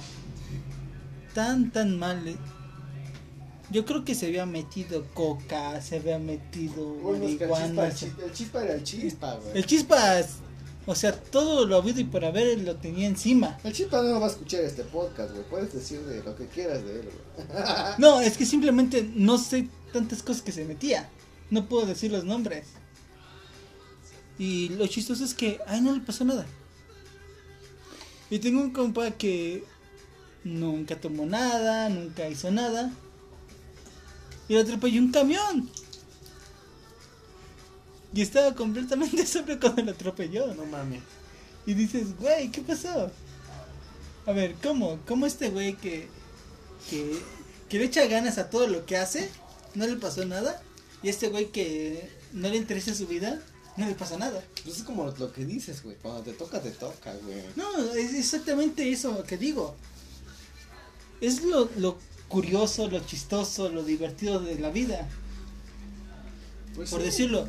[1.34, 2.28] tan, tan mal.
[2.28, 2.38] eh.
[3.70, 7.88] Yo creo que se había metido coca, se había metido Bueno, es que el chispa,
[7.88, 9.58] el, chispa, chispa era el chispa, güey.
[9.58, 10.28] El chispas,
[10.86, 13.58] o sea, todo lo habido y por haber lo tenía encima.
[13.64, 15.44] El chispa no va a escuchar este podcast, güey.
[15.50, 17.64] Puedes decir de lo que quieras de él, güey.
[17.98, 21.10] No, es que simplemente no sé tantas cosas que se metía.
[21.50, 22.66] No puedo decir los nombres.
[24.38, 26.46] Y lo chistoso es que, ay, no le pasó nada.
[28.32, 29.64] Y tengo un compa que
[30.44, 32.92] nunca tomó nada, nunca hizo nada.
[34.48, 35.70] Y lo atropelló un camión.
[38.14, 40.56] Y estaba completamente sobrio cuando lo atropelló.
[40.56, 41.04] No mames.
[41.68, 43.12] Y dices, güey, ¿qué pasó?
[44.26, 45.00] A ver, ¿cómo?
[45.06, 46.08] ¿Cómo este güey que
[46.90, 47.20] que,
[47.70, 49.30] que le echa ganas a todo lo que hace,
[49.76, 50.62] no le pasó nada.
[51.04, 53.42] Y este güey que no le interesa su vida,
[53.78, 54.44] no le pasa nada.
[54.64, 55.96] Pues es como lo que dices, güey.
[55.98, 57.44] Cuando te toca, te toca, güey.
[57.56, 59.76] No, es exactamente eso que digo.
[61.22, 65.08] Es lo, lo curioso, lo chistoso, lo divertido de la vida.
[66.76, 67.06] Pues Por sí.
[67.06, 67.48] decirlo,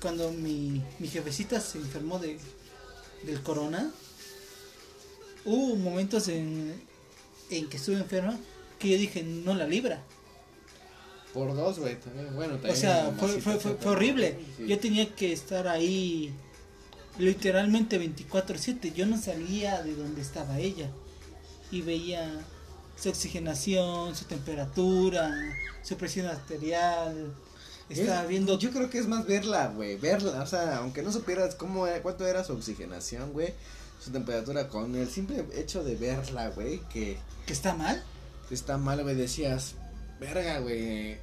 [0.00, 2.38] cuando mi, mi jefecita se enfermó de,
[3.24, 3.90] del corona,
[5.44, 6.80] hubo momentos en,
[7.50, 8.38] en que estuve enferma
[8.78, 10.02] que yo dije, no la libra.
[11.34, 12.34] Por dos, güey, también.
[12.34, 12.74] Bueno, también.
[12.74, 14.38] O sea, fue, fue, fue, horrible.
[14.56, 14.66] Sí.
[14.66, 16.32] Yo tenía que estar ahí
[17.18, 18.92] literalmente 24/7.
[18.94, 20.90] Yo no salía de donde estaba ella.
[21.70, 22.28] Y veía
[22.96, 25.30] su oxigenación, su temperatura,
[25.82, 27.32] su presión arterial.
[27.88, 28.58] Estaba Es- viendo...
[28.58, 29.96] Yo creo que es más verla, güey.
[29.96, 33.54] Verla, o sea, aunque no supieras cómo era- cuánto era su oxigenación, güey.
[34.00, 38.02] Su temperatura, con el simple hecho de verla, güey, que que está mal.
[38.50, 39.74] está mal, güey, decías,
[40.20, 41.16] verga, güey.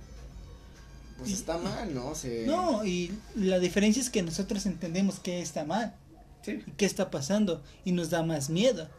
[1.17, 2.13] Pues Y- está mal, ¿no?
[2.15, 2.45] Se...
[2.45, 5.95] No, y la diferencia es que nosotros entendemos que está mal
[6.43, 6.63] Sí.
[6.65, 8.89] y qué está pasando y nos da más miedo.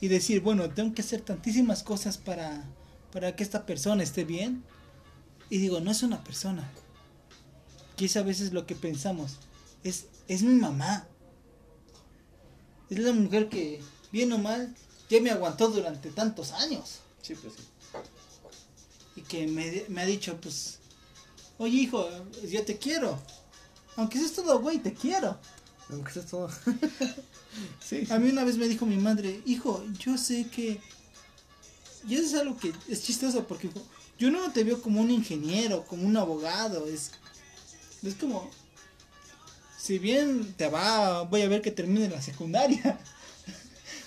[0.00, 2.64] Y decir, bueno, tengo que hacer tantísimas cosas para,
[3.12, 4.64] para que esta persona esté bien.
[5.48, 6.68] Y digo, no es una persona.
[7.96, 9.36] Que es a veces lo que pensamos.
[9.84, 11.06] Es, es mi mamá.
[12.90, 14.74] Es la mujer que, bien o mal,
[15.08, 17.00] ya me aguantó durante tantos años.
[17.22, 17.62] Sí, pues sí.
[19.32, 20.78] Que me, me ha dicho, pues,
[21.56, 22.06] oye hijo,
[22.46, 23.18] yo te quiero.
[23.96, 25.38] Aunque seas todo güey, te quiero.
[25.88, 26.50] Aunque sea todo.
[27.80, 28.06] sí.
[28.10, 30.82] A mí una vez me dijo mi madre, hijo, yo sé que...
[32.06, 33.70] Y eso es algo que es chistoso porque
[34.18, 37.12] yo no te veo como un ingeniero, como un abogado, es,
[38.02, 38.50] es como...
[39.78, 43.00] Si bien te va, voy a ver que termine la secundaria.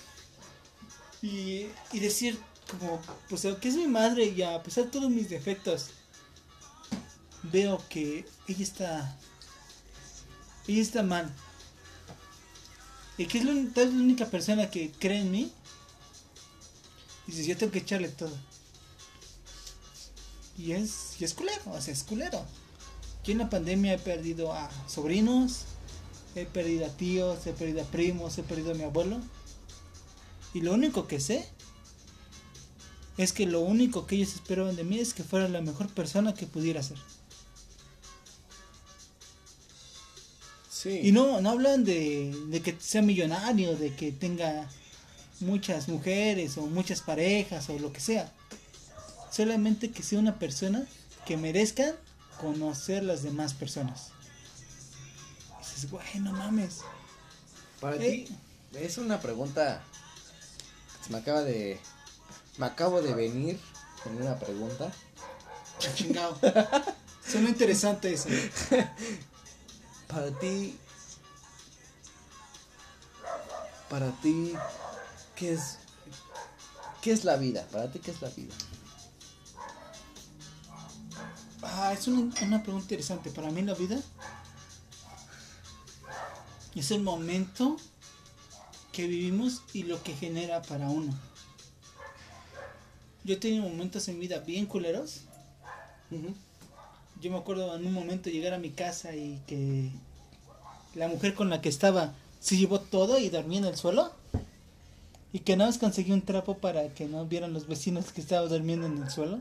[1.20, 2.38] y, y decir,
[2.70, 5.90] como, pues que es mi madre y a pesar de todos mis defectos,
[7.42, 9.18] veo que ella está...
[10.66, 11.32] Ella está mal.
[13.18, 15.52] Y que es la, única persona que cree en mí.
[17.26, 18.36] Dices, yo tengo que echarle todo.
[20.58, 22.44] Y es, y es culero, o sea, es culero.
[23.24, 25.64] Yo en la pandemia he perdido a sobrinos,
[26.34, 29.20] he perdido a tíos, he perdido a primos, he perdido a mi abuelo.
[30.52, 31.48] Y lo único que sé
[33.18, 36.34] es que lo único que ellos esperaban de mí es que fuera la mejor persona
[36.34, 36.98] que pudiera ser.
[40.70, 41.00] Sí.
[41.02, 44.68] Y no, no hablan de, de que sea millonario, de que tenga
[45.40, 48.32] muchas mujeres o muchas parejas o lo que sea.
[49.30, 50.86] Solamente que sea una persona
[51.26, 51.96] que merezca
[52.40, 54.10] conocer las demás personas.
[55.60, 56.80] Y dices, güey, no mames.
[57.80, 58.26] Para Eh.
[58.28, 59.82] ti, es una pregunta.
[61.04, 61.78] Se me acaba de.
[62.58, 63.60] Me acabo de venir
[64.02, 64.90] con una pregunta.
[65.94, 66.38] Chingado.
[67.26, 68.28] Suena interesante eso.
[70.08, 70.78] Para ti.
[73.90, 74.54] Para ti.
[75.34, 75.78] ¿Qué es.
[77.02, 77.66] ¿Qué es la vida?
[77.70, 78.54] Para ti, ¿qué es la vida?
[81.62, 83.30] Ah, es una, una pregunta interesante.
[83.30, 83.98] Para mí la vida
[86.74, 87.76] es el momento
[88.92, 91.12] que vivimos y lo que genera para uno.
[93.26, 95.22] Yo he tenido momentos en mi vida bien culeros.
[97.20, 99.90] Yo me acuerdo en un momento llegar a mi casa y que
[100.94, 104.12] la mujer con la que estaba se llevó todo y dormía en el suelo.
[105.32, 108.46] Y que nada más conseguí un trapo para que no vieran los vecinos que estaba
[108.46, 109.40] durmiendo en el suelo.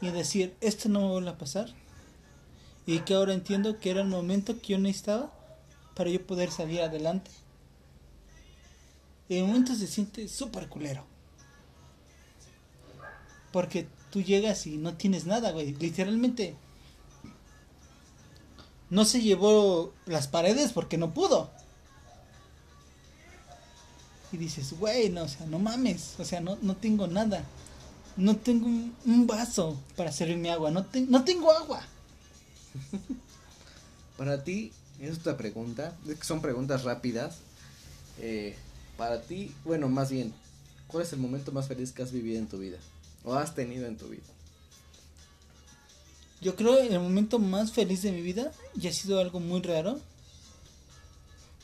[0.00, 1.72] Y decir, esto no me vuelve a pasar.
[2.84, 5.32] Y que ahora entiendo que era el momento que yo necesitaba
[5.94, 7.30] para yo poder salir adelante.
[9.28, 11.15] Y en momentos se siente súper culero.
[13.52, 15.74] Porque tú llegas y no tienes nada, güey.
[15.74, 16.56] Literalmente.
[18.90, 21.50] No se llevó las paredes porque no pudo.
[24.32, 26.14] Y dices, güey, no, o sea, no mames.
[26.18, 27.44] O sea, no, no tengo nada.
[28.16, 30.70] No tengo un, vaso para servirme agua.
[30.70, 31.82] No, te- no tengo agua.
[34.16, 35.94] Para ti, es otra pregunta.
[36.08, 37.38] Es que son preguntas rápidas.
[38.18, 38.56] Eh,
[38.96, 40.32] para ti, bueno, más bien,
[40.86, 42.78] ¿cuál es el momento más feliz que has vivido en tu vida?
[43.26, 44.22] ¿O has tenido en tu vida?
[46.40, 49.60] Yo creo que el momento más feliz de mi vida, y ha sido algo muy
[49.60, 49.98] raro,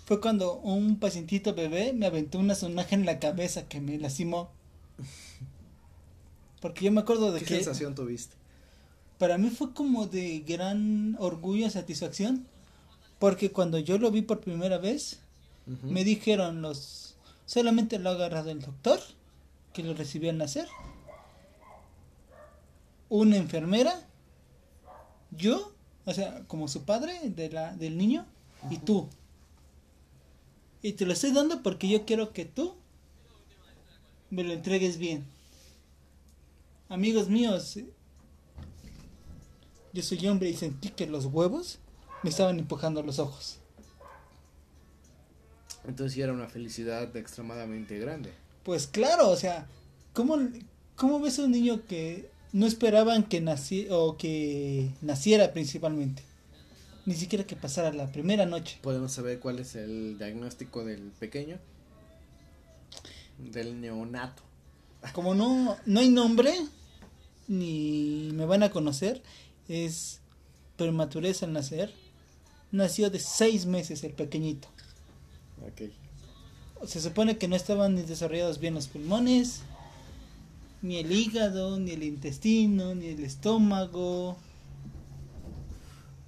[0.05, 4.51] fue cuando un pacientito bebé me aventó una sonaja en la cabeza que me lastimó.
[6.61, 8.35] Porque yo me acuerdo de ¿Qué que sensación tuviste?
[9.23, 12.45] para mí fue como de gran orgullo, satisfacción,
[13.21, 15.21] porque cuando yo lo vi por primera vez,
[15.85, 17.15] me dijeron los,
[17.47, 18.99] solamente lo ha agarrado el doctor
[19.73, 20.67] que lo recibió al nacer,
[23.13, 24.09] una enfermera,
[25.33, 25.75] yo,
[26.07, 28.25] o sea, como su padre de la, del niño,
[28.71, 29.07] y tú.
[30.81, 32.75] Y te lo estoy dando porque yo quiero que tú
[34.31, 35.27] me lo entregues bien.
[36.89, 37.79] Amigos míos,
[39.93, 41.81] yo soy hombre y sentí que los huevos
[42.23, 43.59] me estaban empujando los ojos.
[45.85, 48.33] Entonces sí era una felicidad extremadamente grande.
[48.63, 49.67] Pues claro, o sea,
[50.15, 50.39] ¿cómo,
[50.97, 56.23] cómo ves a un niño que no esperaban que naci o que naciera principalmente?
[57.05, 58.79] Ni siquiera que pasara la primera noche.
[58.83, 61.59] ¿Podemos saber cuál es el diagnóstico del pequeño?
[63.39, 64.43] Del neonato.
[65.13, 66.55] Como no, no hay nombre,
[67.49, 69.21] ni me van a conocer,
[69.69, 70.21] es
[70.77, 71.93] prematurez al nacer.
[72.71, 74.69] Nació de seis meses el pequeñito.
[75.67, 75.91] Ok.
[76.87, 79.63] Se supone que no estaban ni desarrollados bien los pulmones,
[80.83, 84.37] ni el hígado, ni el intestino, ni el estómago.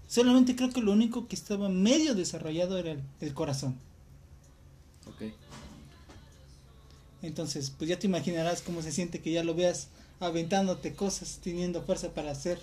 [0.09, 3.77] Solamente creo que lo único que estaba medio desarrollado era el, el corazón.
[5.07, 5.33] Ok.
[7.23, 9.89] Entonces, pues ya te imaginarás cómo se siente que ya lo veas
[10.21, 12.61] aventándote cosas, teniendo fuerza para hacer.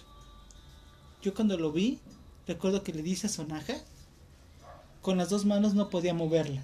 [1.21, 1.99] Yo cuando lo vi,
[2.47, 3.75] recuerdo que le di esa sonaja,
[5.01, 6.63] con las dos manos no podía moverla.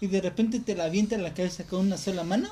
[0.00, 2.48] Y de repente te la avienta en la cabeza con una sola mano.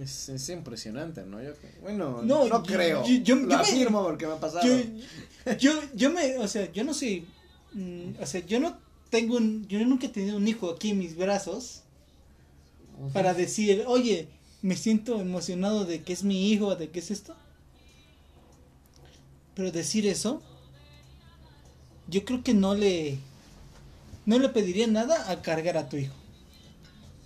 [0.00, 1.42] Es, es impresionante, ¿no?
[1.42, 1.50] Yo,
[1.82, 3.04] bueno, No, no, yo- creo.
[3.06, 4.66] yo- yo- Lo yo me- afirmo porque me ha pasado.
[4.66, 7.26] Yo, yo, yo me, o sea, yo no soy,
[7.74, 8.78] mm, o sea, yo no
[9.10, 11.82] tengo un, yo nunca he tenido un hijo aquí en mis brazos
[13.12, 14.28] para decir, oye,
[14.62, 17.34] me siento emocionado de que es mi hijo, de que es esto.
[19.54, 20.42] Pero decir eso,
[22.08, 23.18] yo creo que no le,
[24.26, 26.14] no le pediría nada a cargar a tu hijo.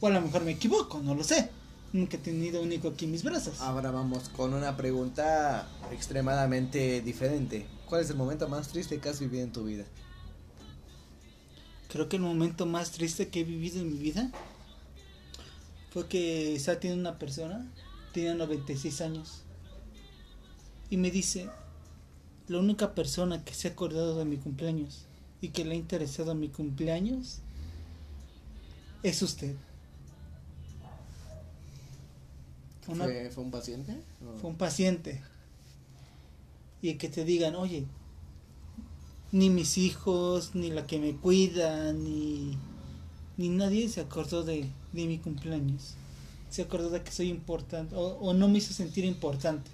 [0.00, 1.50] O a lo mejor me equivoco, no lo sé.
[1.94, 3.60] Nunca he tenido un hijo aquí en mis brazos.
[3.60, 7.68] Ahora vamos con una pregunta extremadamente diferente.
[7.88, 9.84] ¿Cuál es el momento más triste que has vivido en tu vida?
[11.88, 14.32] Creo que el momento más triste que he vivido en mi vida
[15.92, 17.64] fue que estaba teniendo una persona,
[18.12, 19.42] tenía 96 años,
[20.90, 21.48] y me dice,
[22.48, 25.06] la única persona que se ha acordado de mi cumpleaños
[25.40, 27.38] y que le ha interesado mi cumpleaños
[29.04, 29.54] es usted.
[32.88, 33.92] Una- ¿Fue, fue un paciente?
[34.24, 35.22] ¿O- fue un paciente.
[36.82, 37.86] Y que te digan, oye,
[39.32, 42.56] ni mis hijos, ni la que me cuida, ni,
[43.36, 45.94] ni nadie se acordó de, de mi cumpleaños.
[46.50, 49.70] Se acordó de que soy importante, o, o no me hizo sentir importante.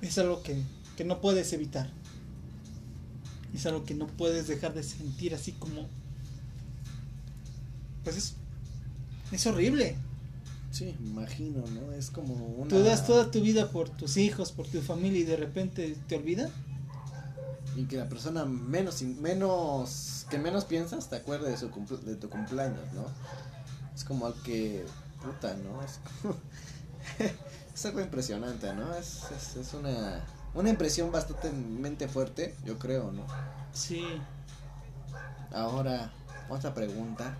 [0.00, 0.62] Es algo que,
[0.96, 1.90] que no puedes evitar.
[3.54, 5.86] Es algo que no puedes dejar de sentir así como...
[8.04, 8.34] Pues es,
[9.32, 9.96] es horrible.
[10.70, 11.92] Sí, imagino, ¿no?
[11.92, 12.68] Es como una...
[12.68, 16.16] Tú das toda tu vida por tus hijos, por tu familia y de repente te
[16.16, 16.50] olvida.
[17.76, 22.16] Y que la persona menos, menos, que menos piensas te acuerde de, su cumpl- de
[22.16, 23.04] tu cumpleaños, ¿no?
[23.96, 24.84] Es como que,
[25.22, 25.82] puta, ¿no?
[25.82, 26.36] Es, como-
[27.74, 28.94] es algo impresionante, ¿no?
[28.94, 30.24] Es, es, es una,
[30.54, 33.24] una impresión bastante fuerte, yo creo, ¿no?
[33.72, 34.20] Sí.
[35.50, 36.10] Ahora,
[36.48, 37.36] otra pregunta.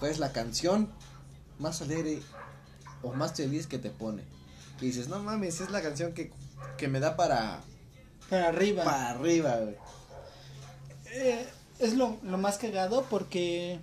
[0.00, 0.88] ¿Cuál es la canción
[1.58, 2.20] más alegre
[3.02, 4.22] o más feliz que te pone?
[4.78, 6.32] Que dices, no mames, es la canción que,
[6.78, 7.60] que me da para,
[8.30, 8.82] Para arriba.
[8.82, 9.76] para arriba, güey.
[11.12, 11.46] Eh,
[11.78, 13.78] es lo, lo más cagado porque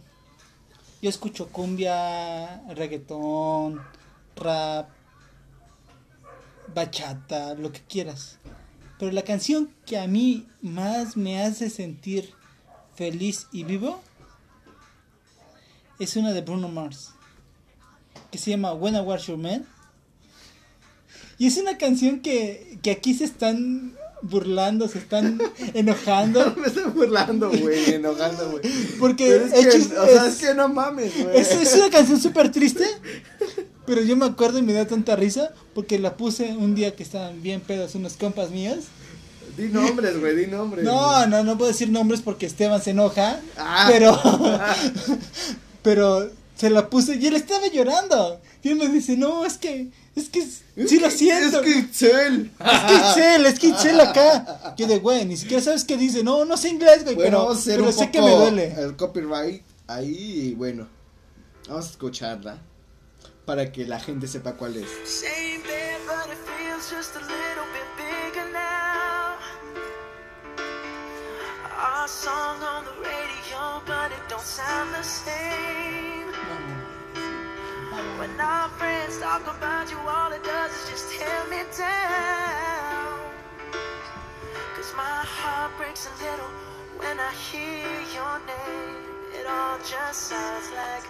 [1.03, 3.79] yo escucho cumbia, reggaetón,
[4.35, 4.89] rap,
[6.73, 8.39] bachata, lo que quieras.
[8.97, 12.33] Pero la canción que a mí más me hace sentir
[12.95, 14.01] feliz y vivo
[15.99, 17.11] es una de Bruno Mars
[18.31, 19.65] que se llama When I Was Your Man.
[21.37, 23.93] Y es una canción que, que aquí se están
[24.23, 25.39] burlando, se están
[25.73, 26.55] enojando.
[26.57, 28.63] Me estoy burlando, güey, enojando, güey.
[28.99, 31.37] Porque es que, o sea, es- es que no mames, güey.
[31.37, 32.85] Es, es una canción súper triste,
[33.85, 37.03] pero yo me acuerdo y me da tanta risa porque la puse un día que
[37.03, 38.85] estaban bien pedos unos compas míos.
[39.55, 40.83] Di nombres, güey, di nombres.
[40.83, 43.87] No, no, no puedo decir nombres porque Esteban se enoja, Ah.
[43.89, 44.19] pero,
[45.87, 48.41] pero se la puse y él estaba llorando.
[48.61, 51.61] Y él me dice, no, es que, es que, Es sí lo siento.
[51.61, 52.51] Es que Itzel.
[52.59, 54.75] Es que Itzel, es que Itzel acá.
[54.77, 56.25] Yo de, güey, ni siquiera sabes qué dice.
[56.25, 58.75] No, no sé inglés, güey, Bueno, pero, sé poco que me duele.
[58.77, 60.89] el copyright ahí y bueno,
[61.69, 62.57] vamos a escucharla
[63.45, 64.89] para que la gente sepa cuál es.
[65.05, 68.86] Same bed, but it feels just a little bit bigger now.
[71.79, 76.33] Our song on the radio, but it don't sound the same.
[78.17, 83.19] When our friends talk about you, all it does is just tear me down.
[84.75, 86.49] Cause my heart breaks a little
[86.97, 87.85] when I hear
[88.17, 88.97] your name.
[89.39, 91.05] It all just sounds like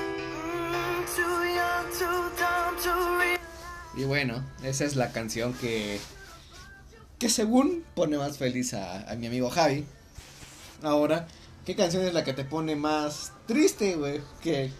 [0.00, 3.49] Mm, too young, too dumb to realize.
[3.96, 6.00] Y bueno, esa es la canción que.
[7.18, 9.84] que según pone más feliz a, a mi amigo Javi.
[10.82, 11.26] Ahora,
[11.66, 14.20] ¿qué canción es la que te pone más triste, güey?
[14.42, 14.70] Que,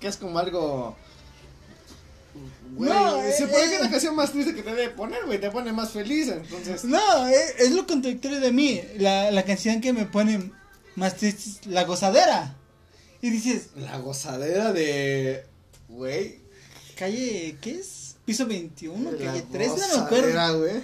[0.00, 0.96] que es como algo.
[2.78, 3.76] No, se eh, puede que eh.
[3.76, 5.40] es la canción más triste que te debe poner, güey.
[5.40, 6.84] Te pone más feliz, entonces.
[6.84, 8.80] No, es, es lo contradictorio de mí.
[8.98, 10.50] La, la canción que me pone
[10.94, 12.56] más triste es La Gozadera.
[13.20, 15.46] Y dices, La gozadera de.
[15.88, 16.40] Güey.
[16.96, 18.01] calle, ¿qué es?
[18.24, 20.08] Piso 21, la calle 3, no me acuerdo.
[20.08, 20.82] gozadera, güey.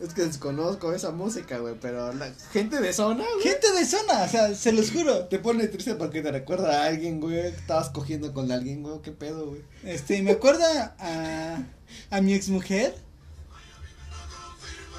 [0.00, 1.76] Es que desconozco esa música, güey.
[1.80, 3.44] Pero la gente de zona, güey.
[3.44, 5.26] Gente de zona, o sea, se los juro.
[5.26, 7.34] Te pone triste porque te recuerda a alguien, güey.
[7.42, 9.00] que Estabas cogiendo con alguien, güey.
[9.02, 9.62] ¿Qué pedo, güey?
[9.84, 11.62] Este, me acuerda a,
[12.10, 12.96] a mi exmujer.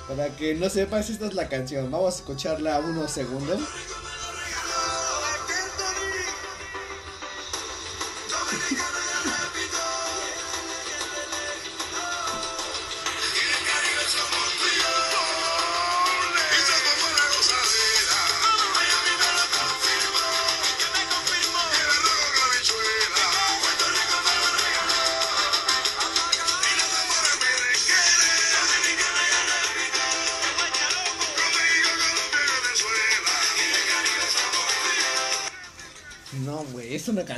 [0.08, 1.90] Para que no sepas, esta es la canción.
[1.92, 3.60] Vamos a escucharla unos segundos.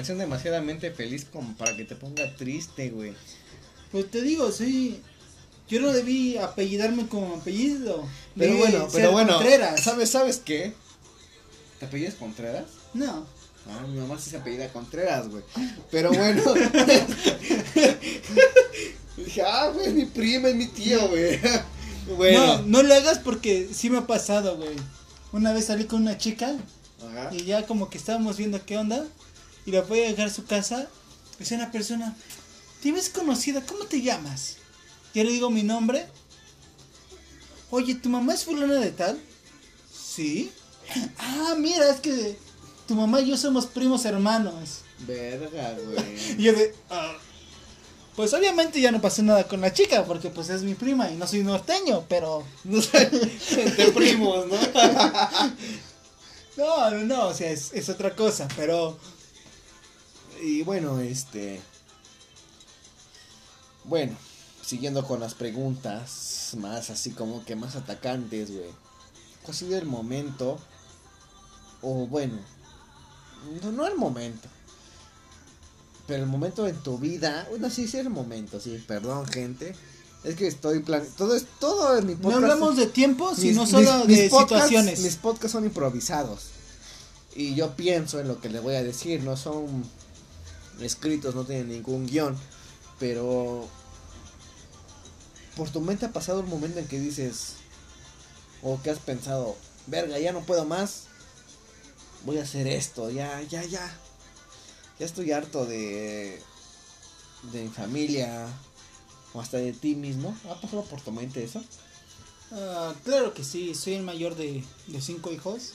[0.06, 3.16] Canción demasiadamente feliz como para que te ponga triste, güey.
[3.92, 5.02] Pues te digo, sí.
[5.68, 8.08] Yo no debí apellidarme como apellido.
[8.38, 9.34] Pero Debí bueno, pero bueno.
[9.34, 9.82] Contreras.
[9.82, 10.76] ¿Sabes, sabes qué?
[11.80, 12.66] ¿Te apellidas Contreras?
[12.94, 13.26] No.
[13.68, 15.44] Ah, mi mamá sí se apellida Contreras, güey.
[15.90, 16.44] Pero bueno.
[19.18, 21.40] Dije, ah, güey, es mi prima, es mi tío, güey.
[22.16, 22.58] Bueno.
[22.58, 24.76] No, no lo hagas porque sí me ha pasado, güey.
[25.32, 26.56] Una vez salí con una chica
[27.04, 27.32] Ajá.
[27.34, 29.04] y ya como que estábamos viendo qué onda.
[29.66, 30.88] Y la voy a dejar a su casa.
[31.40, 32.16] Es una persona.
[32.82, 33.62] ¿Te ves conocida?
[33.66, 34.58] ¿Cómo te llamas?
[35.14, 36.06] Ya le digo mi nombre.
[37.72, 39.20] Oye, ¿tu mamá es fulana de tal?
[39.92, 40.52] Sí.
[41.18, 42.38] Ah, mira, es que
[42.88, 44.82] tu mamá y yo somos primos hermanos.
[45.00, 46.16] Verga, güey.
[46.38, 46.76] Y yo de...
[46.92, 47.18] "Ah".
[48.16, 51.16] Pues obviamente ya no pasó nada con la chica porque pues es mi prima y
[51.16, 52.44] no soy norteño, pero...
[52.64, 53.10] No sé,
[53.58, 54.56] entre primos, ¿no?
[56.58, 58.98] No, no, no, o sea, es, es otra cosa, pero...
[60.42, 61.62] Y bueno, este.
[63.84, 64.16] Bueno,
[64.64, 68.70] siguiendo con las preguntas más así como que más atacantes, güey.
[69.44, 70.60] ¿Cuál ha sido el momento?
[71.82, 72.40] O bueno,
[73.62, 74.48] no, no el momento.
[76.08, 77.46] Pero el momento en tu vida.
[77.50, 78.84] Bueno, sí, sí, el momento, sí.
[78.88, 79.76] Perdón, gente.
[80.24, 81.06] Es que estoy plan...
[81.18, 82.42] Todo es todo en mi No podcast.
[82.44, 85.00] hablamos de tiempo, sino mis- solo mis de situaciones.
[85.02, 86.46] Mis podcasts son improvisados.
[87.36, 89.84] Y yo pienso en lo que le voy a decir, no son
[90.82, 92.38] escritos, no tienen ningún guion.
[93.00, 93.68] Pero
[95.56, 97.56] por tu mente ha pasado un momento en que dices,
[98.62, 99.56] o que has pensado,
[99.88, 101.06] verga, ya no puedo más,
[102.26, 104.00] voy a hacer esto, ya, ya, ya.
[104.98, 106.42] Ya estoy harto de,
[107.52, 108.48] de mi familia,
[109.34, 110.36] o hasta de ti mismo.
[110.50, 111.64] ¿Ha pasado por tu mente eso?
[112.52, 115.74] Ah, claro que sí, soy el mayor de, de cinco hijos.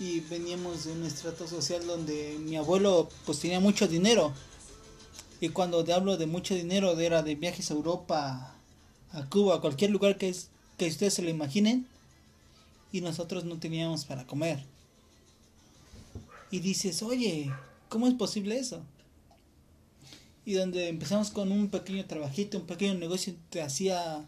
[0.00, 4.32] Y veníamos de un estrato social donde mi abuelo pues tenía mucho dinero.
[5.40, 8.54] Y cuando te hablo de mucho dinero, era de viajes a Europa,
[9.12, 11.86] a Cuba, a cualquier lugar que, es, que ustedes se lo imaginen.
[12.90, 14.64] Y nosotros no teníamos para comer.
[16.50, 17.52] Y dices, oye,
[17.88, 18.82] ¿cómo es posible eso?
[20.44, 24.26] Y donde empezamos con un pequeño trabajito, un pequeño negocio, te hacía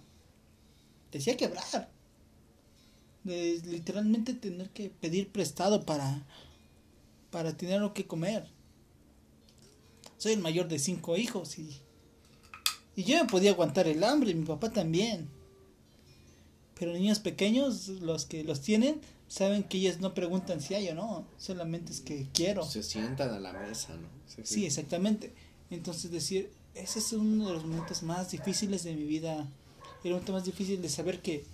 [1.12, 1.89] te hacía quebrar.
[3.25, 6.27] De literalmente tener que pedir prestado para,
[7.31, 8.47] para tener lo que comer.
[10.18, 11.81] Soy el mayor de cinco hijos y,
[12.97, 15.29] y yo me podía aguantar el hambre, y mi papá también.
[16.79, 20.95] Pero niños pequeños, los que los tienen, saben que ellos no preguntan si hay o
[20.95, 22.64] no, solamente es que quiero.
[22.64, 24.09] Se sientan a la mesa, ¿no?
[24.45, 25.33] Sí, exactamente.
[25.70, 29.49] Entonces decir, ese es uno de los momentos más difíciles de mi vida.
[30.05, 31.45] El momento más difícil de saber que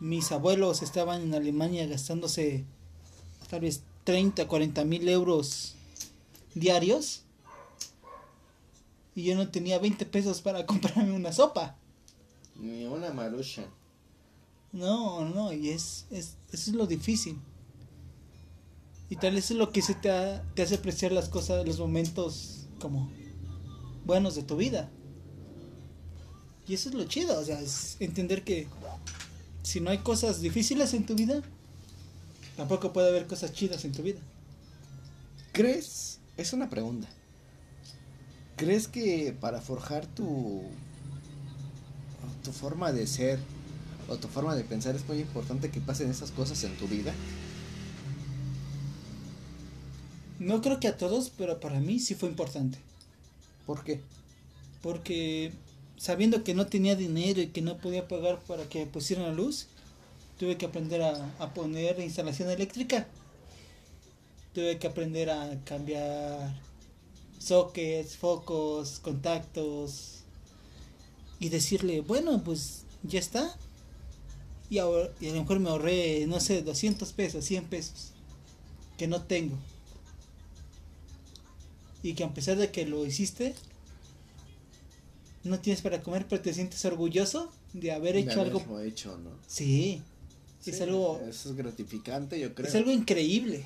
[0.00, 2.64] mis abuelos estaban en Alemania gastándose
[3.48, 5.74] tal vez 30, 40 mil euros
[6.54, 7.22] diarios.
[9.14, 11.76] Y yo no tenía 20 pesos para comprarme una sopa.
[12.56, 13.64] Ni una marucha.
[14.72, 17.38] No, no, y es, es, eso es lo difícil.
[19.08, 21.80] Y tal vez es lo que se te, ha- te hace apreciar las cosas, los
[21.80, 23.10] momentos como
[24.06, 24.88] buenos de tu vida.
[26.68, 28.68] Y eso es lo chido, o sea, es entender que
[29.70, 31.42] si no hay cosas difíciles en tu vida,
[32.56, 34.18] tampoco puede haber cosas chidas en tu vida.
[35.52, 36.18] ¿Crees?
[36.36, 37.08] Es una pregunta.
[38.56, 40.62] ¿Crees que para forjar tu
[42.42, 43.38] tu forma de ser
[44.08, 47.14] o tu forma de pensar es muy importante que pasen esas cosas en tu vida?
[50.40, 52.78] No creo que a todos, pero para mí sí fue importante.
[53.66, 54.00] ¿Por qué?
[54.82, 55.52] Porque
[56.00, 59.66] sabiendo que no tenía dinero y que no podía pagar para que pusieran la luz,
[60.38, 63.06] tuve que aprender a, poner instalación eléctrica.
[64.54, 66.58] Tuve que aprender a cambiar
[67.38, 70.20] sockets, focos, contactos.
[71.38, 73.54] Y decirle, bueno, pues ya está.
[74.70, 78.12] Y, ahora, y a lo mejor me ahorré, no sé, 200 pesos, 100 pesos.
[78.96, 79.58] Que no tengo.
[82.02, 83.54] Y que a pesar de que lo hiciste,
[85.44, 88.58] no tienes para comer, pero te sientes orgulloso de haber De hecho algo.
[88.60, 89.30] haberlo hecho, ¿no?
[89.46, 90.02] Sí,
[90.66, 92.68] es algo, Eso es gratificante, yo creo.
[92.68, 93.64] es algo increíble.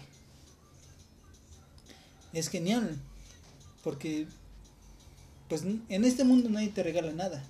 [2.33, 2.97] Es genial,
[3.83, 4.27] porque
[5.49, 7.45] pues en este mundo nadie te regala nada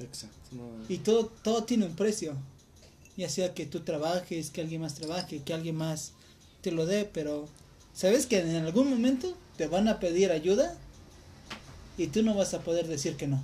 [0.00, 0.36] Exacto.
[0.52, 0.68] no.
[0.88, 2.34] y todo todo tiene un precio.
[3.16, 6.12] Ya sea que tú trabajes, que alguien más trabaje, que alguien más
[6.60, 7.48] te lo dé, pero
[7.94, 10.76] sabes que en algún momento te van a pedir ayuda
[11.96, 13.42] y tú no vas a poder decir que no.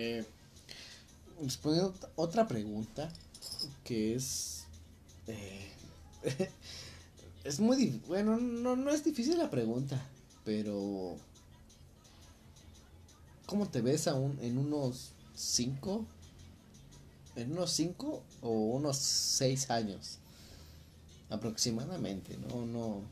[0.00, 0.24] Eh,
[1.42, 3.12] respondiendo ot- otra pregunta
[3.84, 4.64] que es
[5.26, 5.72] eh,
[7.44, 10.00] es muy bueno no no es difícil la pregunta
[10.44, 11.16] pero
[13.46, 16.04] cómo te ves aún en unos cinco
[17.36, 20.18] en unos cinco o unos seis años
[21.30, 23.02] aproximadamente no no.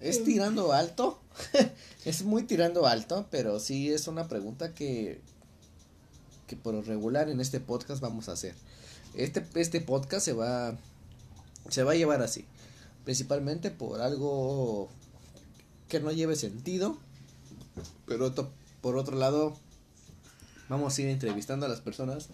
[0.00, 1.18] Es tirando alto
[2.04, 5.20] es muy tirando alto, pero sí es una pregunta que,
[6.46, 8.54] que por regular en este podcast vamos a hacer.
[9.14, 10.76] Este, este podcast se va,
[11.70, 12.44] se va a llevar así,
[13.04, 14.88] principalmente por algo
[15.88, 16.98] que no lleve sentido,
[18.06, 18.32] pero
[18.80, 19.56] por otro lado
[20.68, 22.28] vamos a ir entrevistando a las personas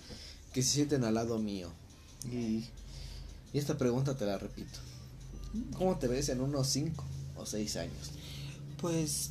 [0.52, 1.70] que se sienten al lado mío.
[2.30, 2.64] Y,
[3.52, 4.78] esta pregunta te la repito.
[5.76, 7.04] ¿Cómo te ves en unos 5
[7.36, 8.10] o 6 años?
[8.80, 9.30] Pues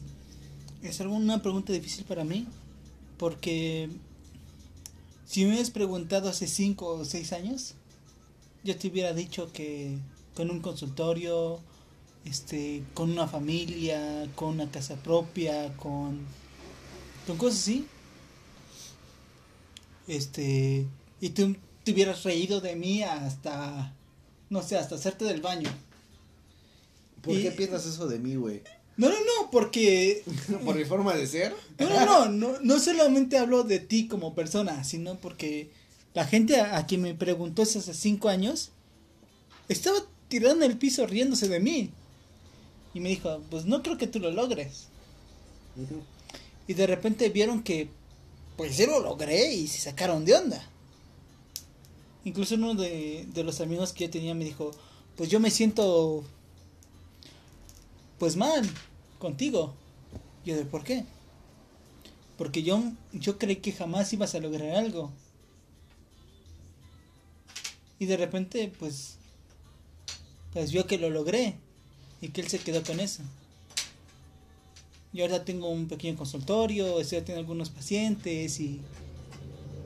[0.84, 2.48] es algo- una pregunta difícil para mí,
[3.18, 3.90] porque
[5.32, 7.76] si me hubieras preguntado hace 5 o 6 años,
[8.66, 9.98] yo te hubiera dicho que
[10.36, 11.60] con un consultorio,
[12.26, 16.20] este, con una familia, con una casa propia, con,
[17.26, 17.88] con cosas así,
[20.08, 20.86] este,
[21.22, 21.56] y tú
[21.86, 23.94] te hubieras reído de mí hasta,
[24.50, 25.70] no sé, hasta hacerte del baño.
[27.22, 28.64] ¿Por Y- qué piensas eso de mí, güey?
[29.02, 30.24] No, no, no, porque
[30.64, 31.56] ¿Por mi forma de ser?
[31.80, 35.72] No, no, no, no, no solamente hablo de ti como persona, sino porque
[36.14, 38.70] la gente a, a quien me preguntó eso hace cinco años
[39.70, 39.98] estaba
[40.28, 41.90] tirado en el piso riéndose de mí.
[42.94, 44.86] Y me dijo, pues no creo que tú lo logres.
[46.68, 47.90] Y de repente vieron que,
[48.56, 50.64] pues yo lo logré y se sacaron de onda.
[52.24, 54.70] Incluso uno de, de los amigos que yo tenía me dijo,
[55.16, 56.24] pues yo me siento,
[58.20, 58.70] pues mal
[59.22, 59.74] contigo.
[60.44, 61.06] Yo de, ¿por qué?
[62.38, 65.12] Porque yo, yo creí que jamás ibas a lograr algo.
[68.00, 69.18] Y de repente, pues,
[70.52, 71.56] pues vio que lo logré
[72.20, 73.24] y que él se quedó con eso.
[75.14, 78.82] Y ahora tengo un pequeño consultorio, estoy atendiendo algunos pacientes y,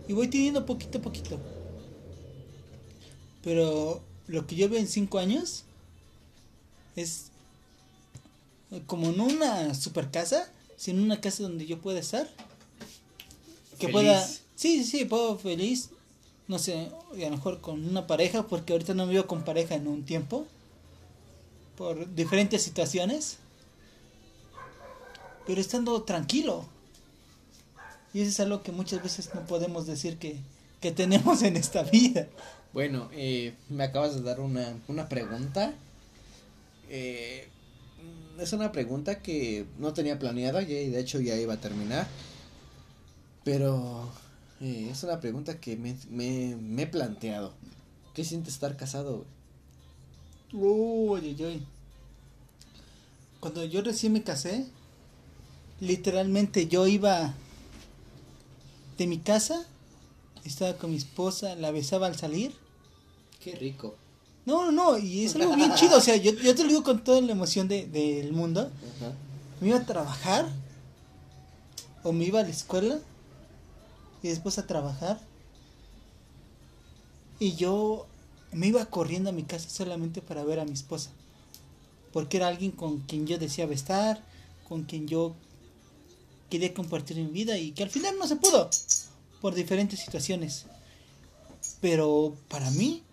[0.07, 1.39] y voy teniendo poquito a poquito.
[3.43, 5.65] Pero lo que yo veo en cinco años
[6.95, 7.31] es
[8.87, 12.27] como no una super casa, sino una casa donde yo pueda estar.
[13.79, 13.91] Que Feliz.
[13.91, 14.27] pueda...
[14.55, 15.89] Sí, sí, sí, puedo feliz.
[16.47, 19.43] No sé, y a lo mejor con una pareja, porque ahorita no me veo con
[19.43, 20.45] pareja en un tiempo.
[21.77, 23.37] Por diferentes situaciones.
[25.45, 26.65] Pero estando tranquilo.
[28.13, 30.37] Y eso es algo que muchas veces no podemos decir que,
[30.79, 32.27] que tenemos en esta vida.
[32.73, 35.73] Bueno, eh, me acabas de dar una, una pregunta.
[36.89, 37.47] Eh,
[38.39, 42.07] es una pregunta que no tenía planeada y de hecho ya iba a terminar.
[43.43, 44.09] Pero
[44.61, 47.53] eh, es una pregunta que me, me, me he planteado.
[48.13, 49.25] ¿Qué siente estar casado?
[50.53, 51.63] uy, uy.
[53.39, 54.65] Cuando yo recién me casé,
[55.81, 57.33] Literalmente yo iba
[58.97, 59.65] de mi casa,
[60.45, 62.53] estaba con mi esposa, la besaba al salir.
[63.43, 63.95] Qué rico.
[64.45, 66.83] No, no, no, y es algo bien chido, o sea, yo, yo te lo digo
[66.83, 68.61] con toda la emoción de- del mundo.
[68.97, 69.11] Ajá.
[69.59, 70.47] Me iba a trabajar,
[72.03, 72.99] o me iba a la escuela,
[74.21, 75.19] y después a trabajar.
[77.39, 78.05] Y yo
[78.51, 81.09] me iba corriendo a mi casa solamente para ver a mi esposa.
[82.13, 84.23] Porque era alguien con quien yo deseaba estar,
[84.69, 85.35] con quien yo
[86.49, 88.69] quería compartir mi vida y que al final no se pudo
[89.41, 90.65] por diferentes situaciones.
[91.81, 93.03] Pero para mí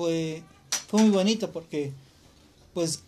[0.00, 0.42] fue,
[0.88, 1.92] fue muy bonito porque
[2.72, 3.00] pues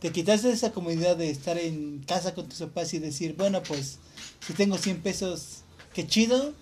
[0.00, 3.98] te quitaste esa comodidad de estar en casa con tus papás y decir, bueno, pues
[4.44, 5.58] si tengo 100 pesos,
[5.94, 6.52] qué chido.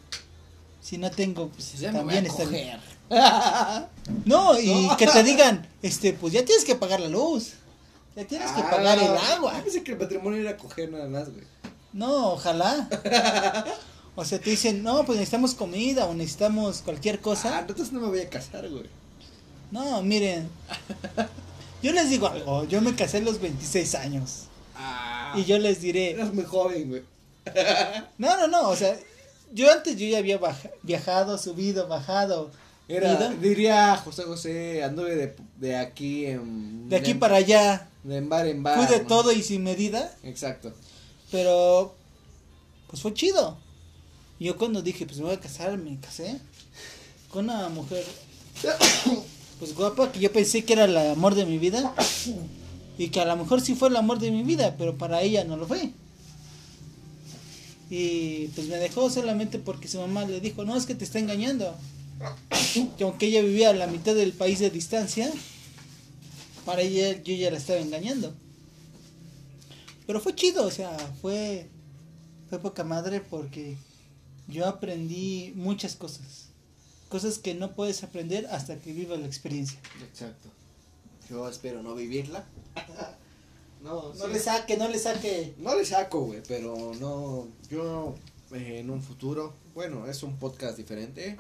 [0.83, 2.79] Si no tengo, pues Ya también está bien.
[4.27, 7.53] No, y que te digan, este, pues ya tienes que pagar la luz.
[8.17, 9.53] Ya tienes que pagar el agua.
[9.55, 11.45] Ah, Yo pensé que el patrimonio era coger nada más, güey.
[11.95, 12.89] No, ojalá.
[14.17, 17.61] O sea, te dicen, no, pues necesitamos comida o necesitamos cualquier Ah, cosa.
[17.61, 18.85] entonces no me voy a casar, güey.
[19.71, 20.49] No, miren.
[21.83, 24.45] Yo les digo algo, yo me casé a los 26 años.
[24.75, 25.35] Ah.
[25.37, 27.03] Y yo les diré, Eras muy joven, güey.
[28.19, 28.99] no, no, no, o sea,
[29.53, 32.51] yo antes yo ya había baja- viajado, subido, bajado.
[32.89, 33.31] Era, ido.
[33.41, 36.89] diría José José, anduve de, de aquí en...
[36.89, 38.77] De aquí para allá, De en bar en bar.
[38.77, 39.07] fui de ¿no?
[39.07, 40.13] todo y sin medida.
[40.25, 40.73] Exacto.
[41.31, 41.95] Pero,
[42.89, 43.57] pues fue chido.
[44.41, 46.41] Yo cuando dije, pues me voy a casar, me casé
[47.31, 48.05] con una mujer,
[49.61, 51.95] pues guapa, que yo pensé que era el amor de mi vida.
[52.99, 55.45] Y que a lo mejor sí fue el amor de mi vida, pero para ella
[55.45, 55.93] no lo fue.
[57.89, 61.19] Y pues me dejó solamente porque su mamá le dijo, no, es que te está
[61.19, 61.75] engañando.
[62.99, 65.33] Que aunque ella vivía a la mitad del país de distancia,
[66.67, 68.35] para ella yo ya la estaba engañando.
[70.07, 71.71] Pero fue chido, o sea, fue,
[72.49, 73.77] fue poca madre porque
[74.47, 76.50] yo aprendí muchas cosas.
[77.11, 79.79] Cosas que no puedes aprender hasta que vivas la experiencia.
[80.03, 80.49] Exacto.
[81.29, 82.45] Yo espero no vivirla.
[83.83, 84.33] no, No sí.
[84.33, 85.55] le saque, no le saque.
[85.59, 87.47] No le saco, güey, pero no.
[87.71, 88.15] Yo
[88.53, 91.37] eh, en un futuro, bueno, es un podcast diferente.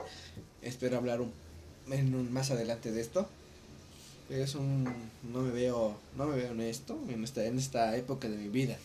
[0.62, 1.32] Espero hablar un,
[1.90, 3.28] en un- más adelante de esto.
[4.28, 4.84] Es un.
[5.32, 5.96] No me veo.
[6.16, 8.76] No me veo en esto, en esta, en esta época de mi vida.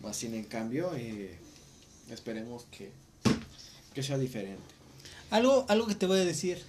[0.00, 1.36] Más sin en cambio, eh,
[2.10, 2.90] esperemos que,
[3.94, 4.62] que sea diferente.
[5.32, 6.62] Algo, algo que te voy a decir.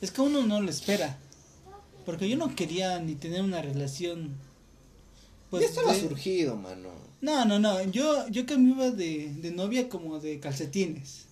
[0.00, 1.18] Es que uno no lo espera.
[2.04, 4.30] Porque yo no quería ni tener una relación.
[5.52, 6.88] ya estaba de- surgido, mano.
[7.20, 7.80] No, no, no.
[7.84, 11.26] Yo, yo iba de, de novia como de calcetines.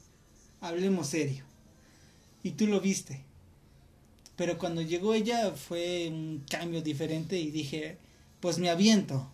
[0.61, 1.43] Hablemos serio.
[2.43, 3.25] Y tú lo viste.
[4.37, 7.99] Pero cuando llegó ella fue un cambio diferente y dije,
[8.41, 9.27] pues me aviento.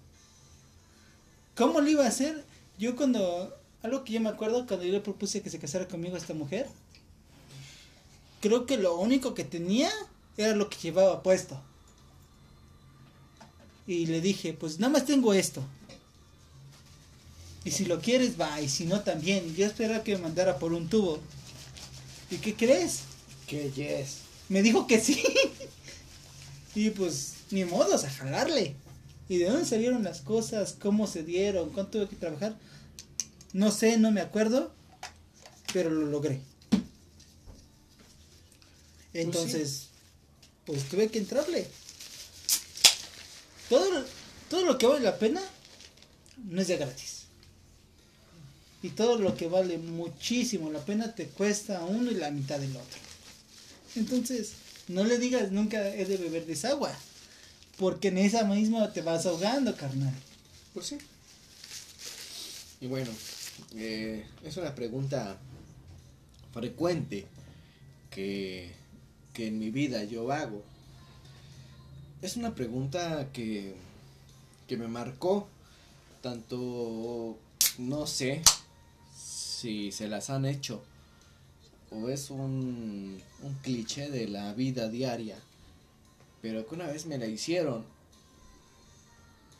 [1.54, 2.44] ¿Cómo lo iba a hacer?
[2.78, 6.16] Yo cuando, algo que yo me acuerdo, cuando yo le propuse que se casara conmigo
[6.16, 6.66] esta mujer,
[8.48, 9.90] creo que lo único que tenía
[10.36, 11.60] era lo que llevaba puesto.
[13.86, 15.62] Y le dije, pues nada más tengo esto.
[17.64, 19.54] Y si lo quieres, va, y si no, también.
[19.56, 21.20] Yo esperaba que me mandara por un tubo.
[22.30, 23.00] ¿Y qué crees?
[23.46, 24.18] Que yes.
[24.48, 25.22] Me dijo que sí.
[26.74, 28.76] y pues, ni modo, a jalarle.
[29.28, 30.76] ¿Y de dónde salieron las cosas?
[30.80, 31.70] ¿Cómo se dieron?
[31.70, 32.56] ¿Cuánto tuve que trabajar?
[33.52, 34.72] No sé, no me acuerdo.
[35.72, 36.40] Pero lo logré.
[39.20, 39.88] Entonces,
[40.64, 41.66] pues tuve que entrarle.
[43.68, 44.04] Todo,
[44.48, 45.42] todo lo que vale la pena
[46.44, 47.22] no es de gratis.
[48.82, 52.76] Y todo lo que vale muchísimo la pena te cuesta uno y la mitad del
[52.76, 53.00] otro.
[53.96, 54.52] Entonces,
[54.88, 56.92] no le digas nunca he de beber de esa agua.
[57.78, 60.14] Porque en esa misma te vas ahogando, carnal.
[60.72, 60.98] Pues sí.
[62.80, 63.10] Y bueno,
[63.74, 65.36] eh, es una pregunta
[66.52, 67.26] frecuente
[68.10, 68.70] que,
[69.36, 70.62] que en mi vida yo hago.
[72.22, 73.74] Es una pregunta que,
[74.66, 75.46] que me marcó
[76.22, 77.36] tanto,
[77.76, 78.42] no sé
[79.14, 80.82] si se las han hecho
[81.90, 85.36] o es un, un cliché de la vida diaria,
[86.40, 87.84] pero que una vez me la hicieron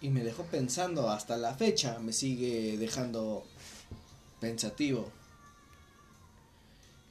[0.01, 3.45] y me dejó pensando hasta la fecha, me sigue dejando
[4.41, 5.11] pensativo.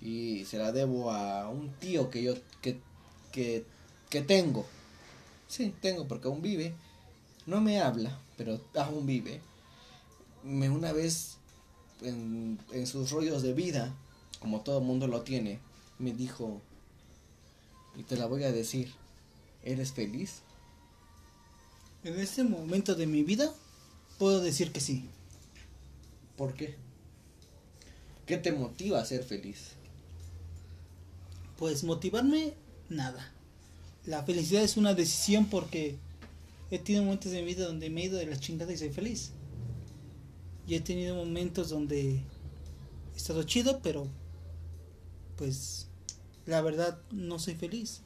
[0.02, 2.36] Y se la debo a un tío que yo
[3.36, 3.66] que,
[4.10, 4.66] que, tengo.
[5.50, 6.74] Sí, tengo porque aún vive.
[7.46, 9.42] No me habla, pero aún vive.
[10.42, 11.36] Me una vez
[12.02, 13.94] en, en sus rollos de vida,
[14.40, 15.60] como todo mundo lo tiene,
[16.00, 16.62] me dijo,
[17.98, 18.94] y te la voy a decir,
[19.64, 20.42] ¿eres feliz?
[22.06, 23.54] En este momento de mi vida,
[24.18, 25.10] puedo decir que sí.
[26.38, 26.76] ¿Por qué?
[28.26, 29.72] ¿Qué te motiva a ser feliz?
[31.58, 32.54] Pues motivarme,
[32.90, 33.32] nada.
[34.06, 35.98] La felicidad es una decisión porque
[36.72, 38.90] he tenido momentos de mi vida donde me he ido de la chingada y soy
[38.90, 39.32] feliz.
[40.68, 42.22] Y he tenido momentos donde
[43.14, 44.08] he estado chido, pero
[45.38, 45.88] pues
[46.46, 48.02] la verdad no soy feliz.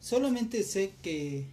[0.00, 1.46] Solamente sé que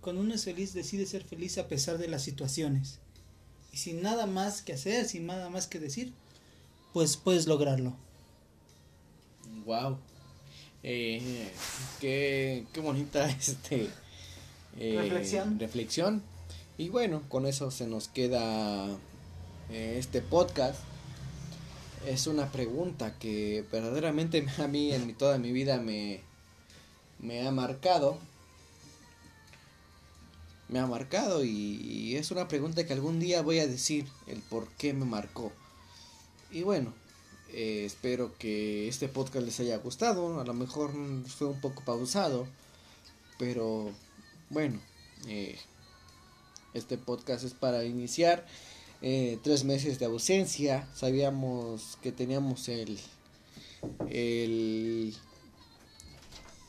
[0.00, 2.98] cuando uno es feliz decide ser feliz a pesar de las situaciones.
[3.72, 6.12] Y sin nada más que hacer, sin nada más que decir,
[6.92, 7.96] pues puedes lograrlo.
[9.64, 9.98] Wow.
[10.82, 11.50] Eh,
[12.00, 13.88] qué, qué bonita este
[14.78, 15.58] eh, Reflexión.
[15.58, 16.22] reflexión.
[16.78, 18.86] Y bueno, con eso se nos queda
[19.70, 20.80] eh, este podcast.
[22.06, 26.20] Es una pregunta que verdaderamente a mí en mi- toda mi vida me,
[27.18, 28.18] me ha marcado.
[30.68, 34.38] Me ha marcado y, y es una pregunta que algún día voy a decir el
[34.38, 35.52] por qué me marcó.
[36.52, 36.94] Y bueno,
[37.52, 40.40] eh, espero que este podcast les haya gustado.
[40.40, 40.92] A lo mejor
[41.26, 42.46] fue un poco pausado.
[43.38, 43.90] Pero
[44.50, 44.80] bueno,
[45.26, 45.58] eh,
[46.74, 48.46] este podcast es para iniciar
[49.02, 50.88] eh, tres meses de ausencia.
[50.94, 52.98] Sabíamos que teníamos el,
[54.08, 55.14] el,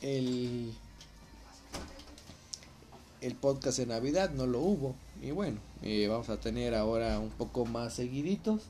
[0.00, 0.72] el,
[3.20, 4.96] el podcast de Navidad, no lo hubo.
[5.20, 5.60] Y bueno,
[6.08, 8.62] vamos a tener ahora un poco más seguiditos.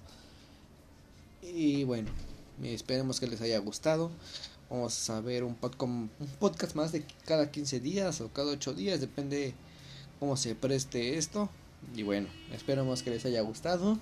[1.42, 2.08] Y bueno,
[2.62, 4.10] esperemos que les haya gustado.
[4.70, 8.72] Vamos a ver un, pod- un podcast más de cada 15 días o cada 8
[8.74, 9.54] días, depende
[10.18, 11.50] cómo se preste esto.
[11.94, 13.98] Y bueno, esperemos que les haya gustado.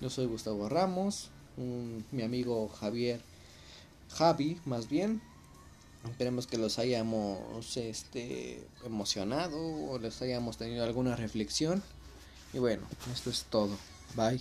[0.00, 3.20] Yo soy Gustavo Ramos, un- mi amigo Javier,
[4.10, 5.20] Javi más bien.
[6.10, 11.82] Esperemos que los hayamos este, emocionado o les hayamos tenido alguna reflexión.
[12.54, 13.76] Y bueno, esto es todo.
[14.16, 14.40] Bye.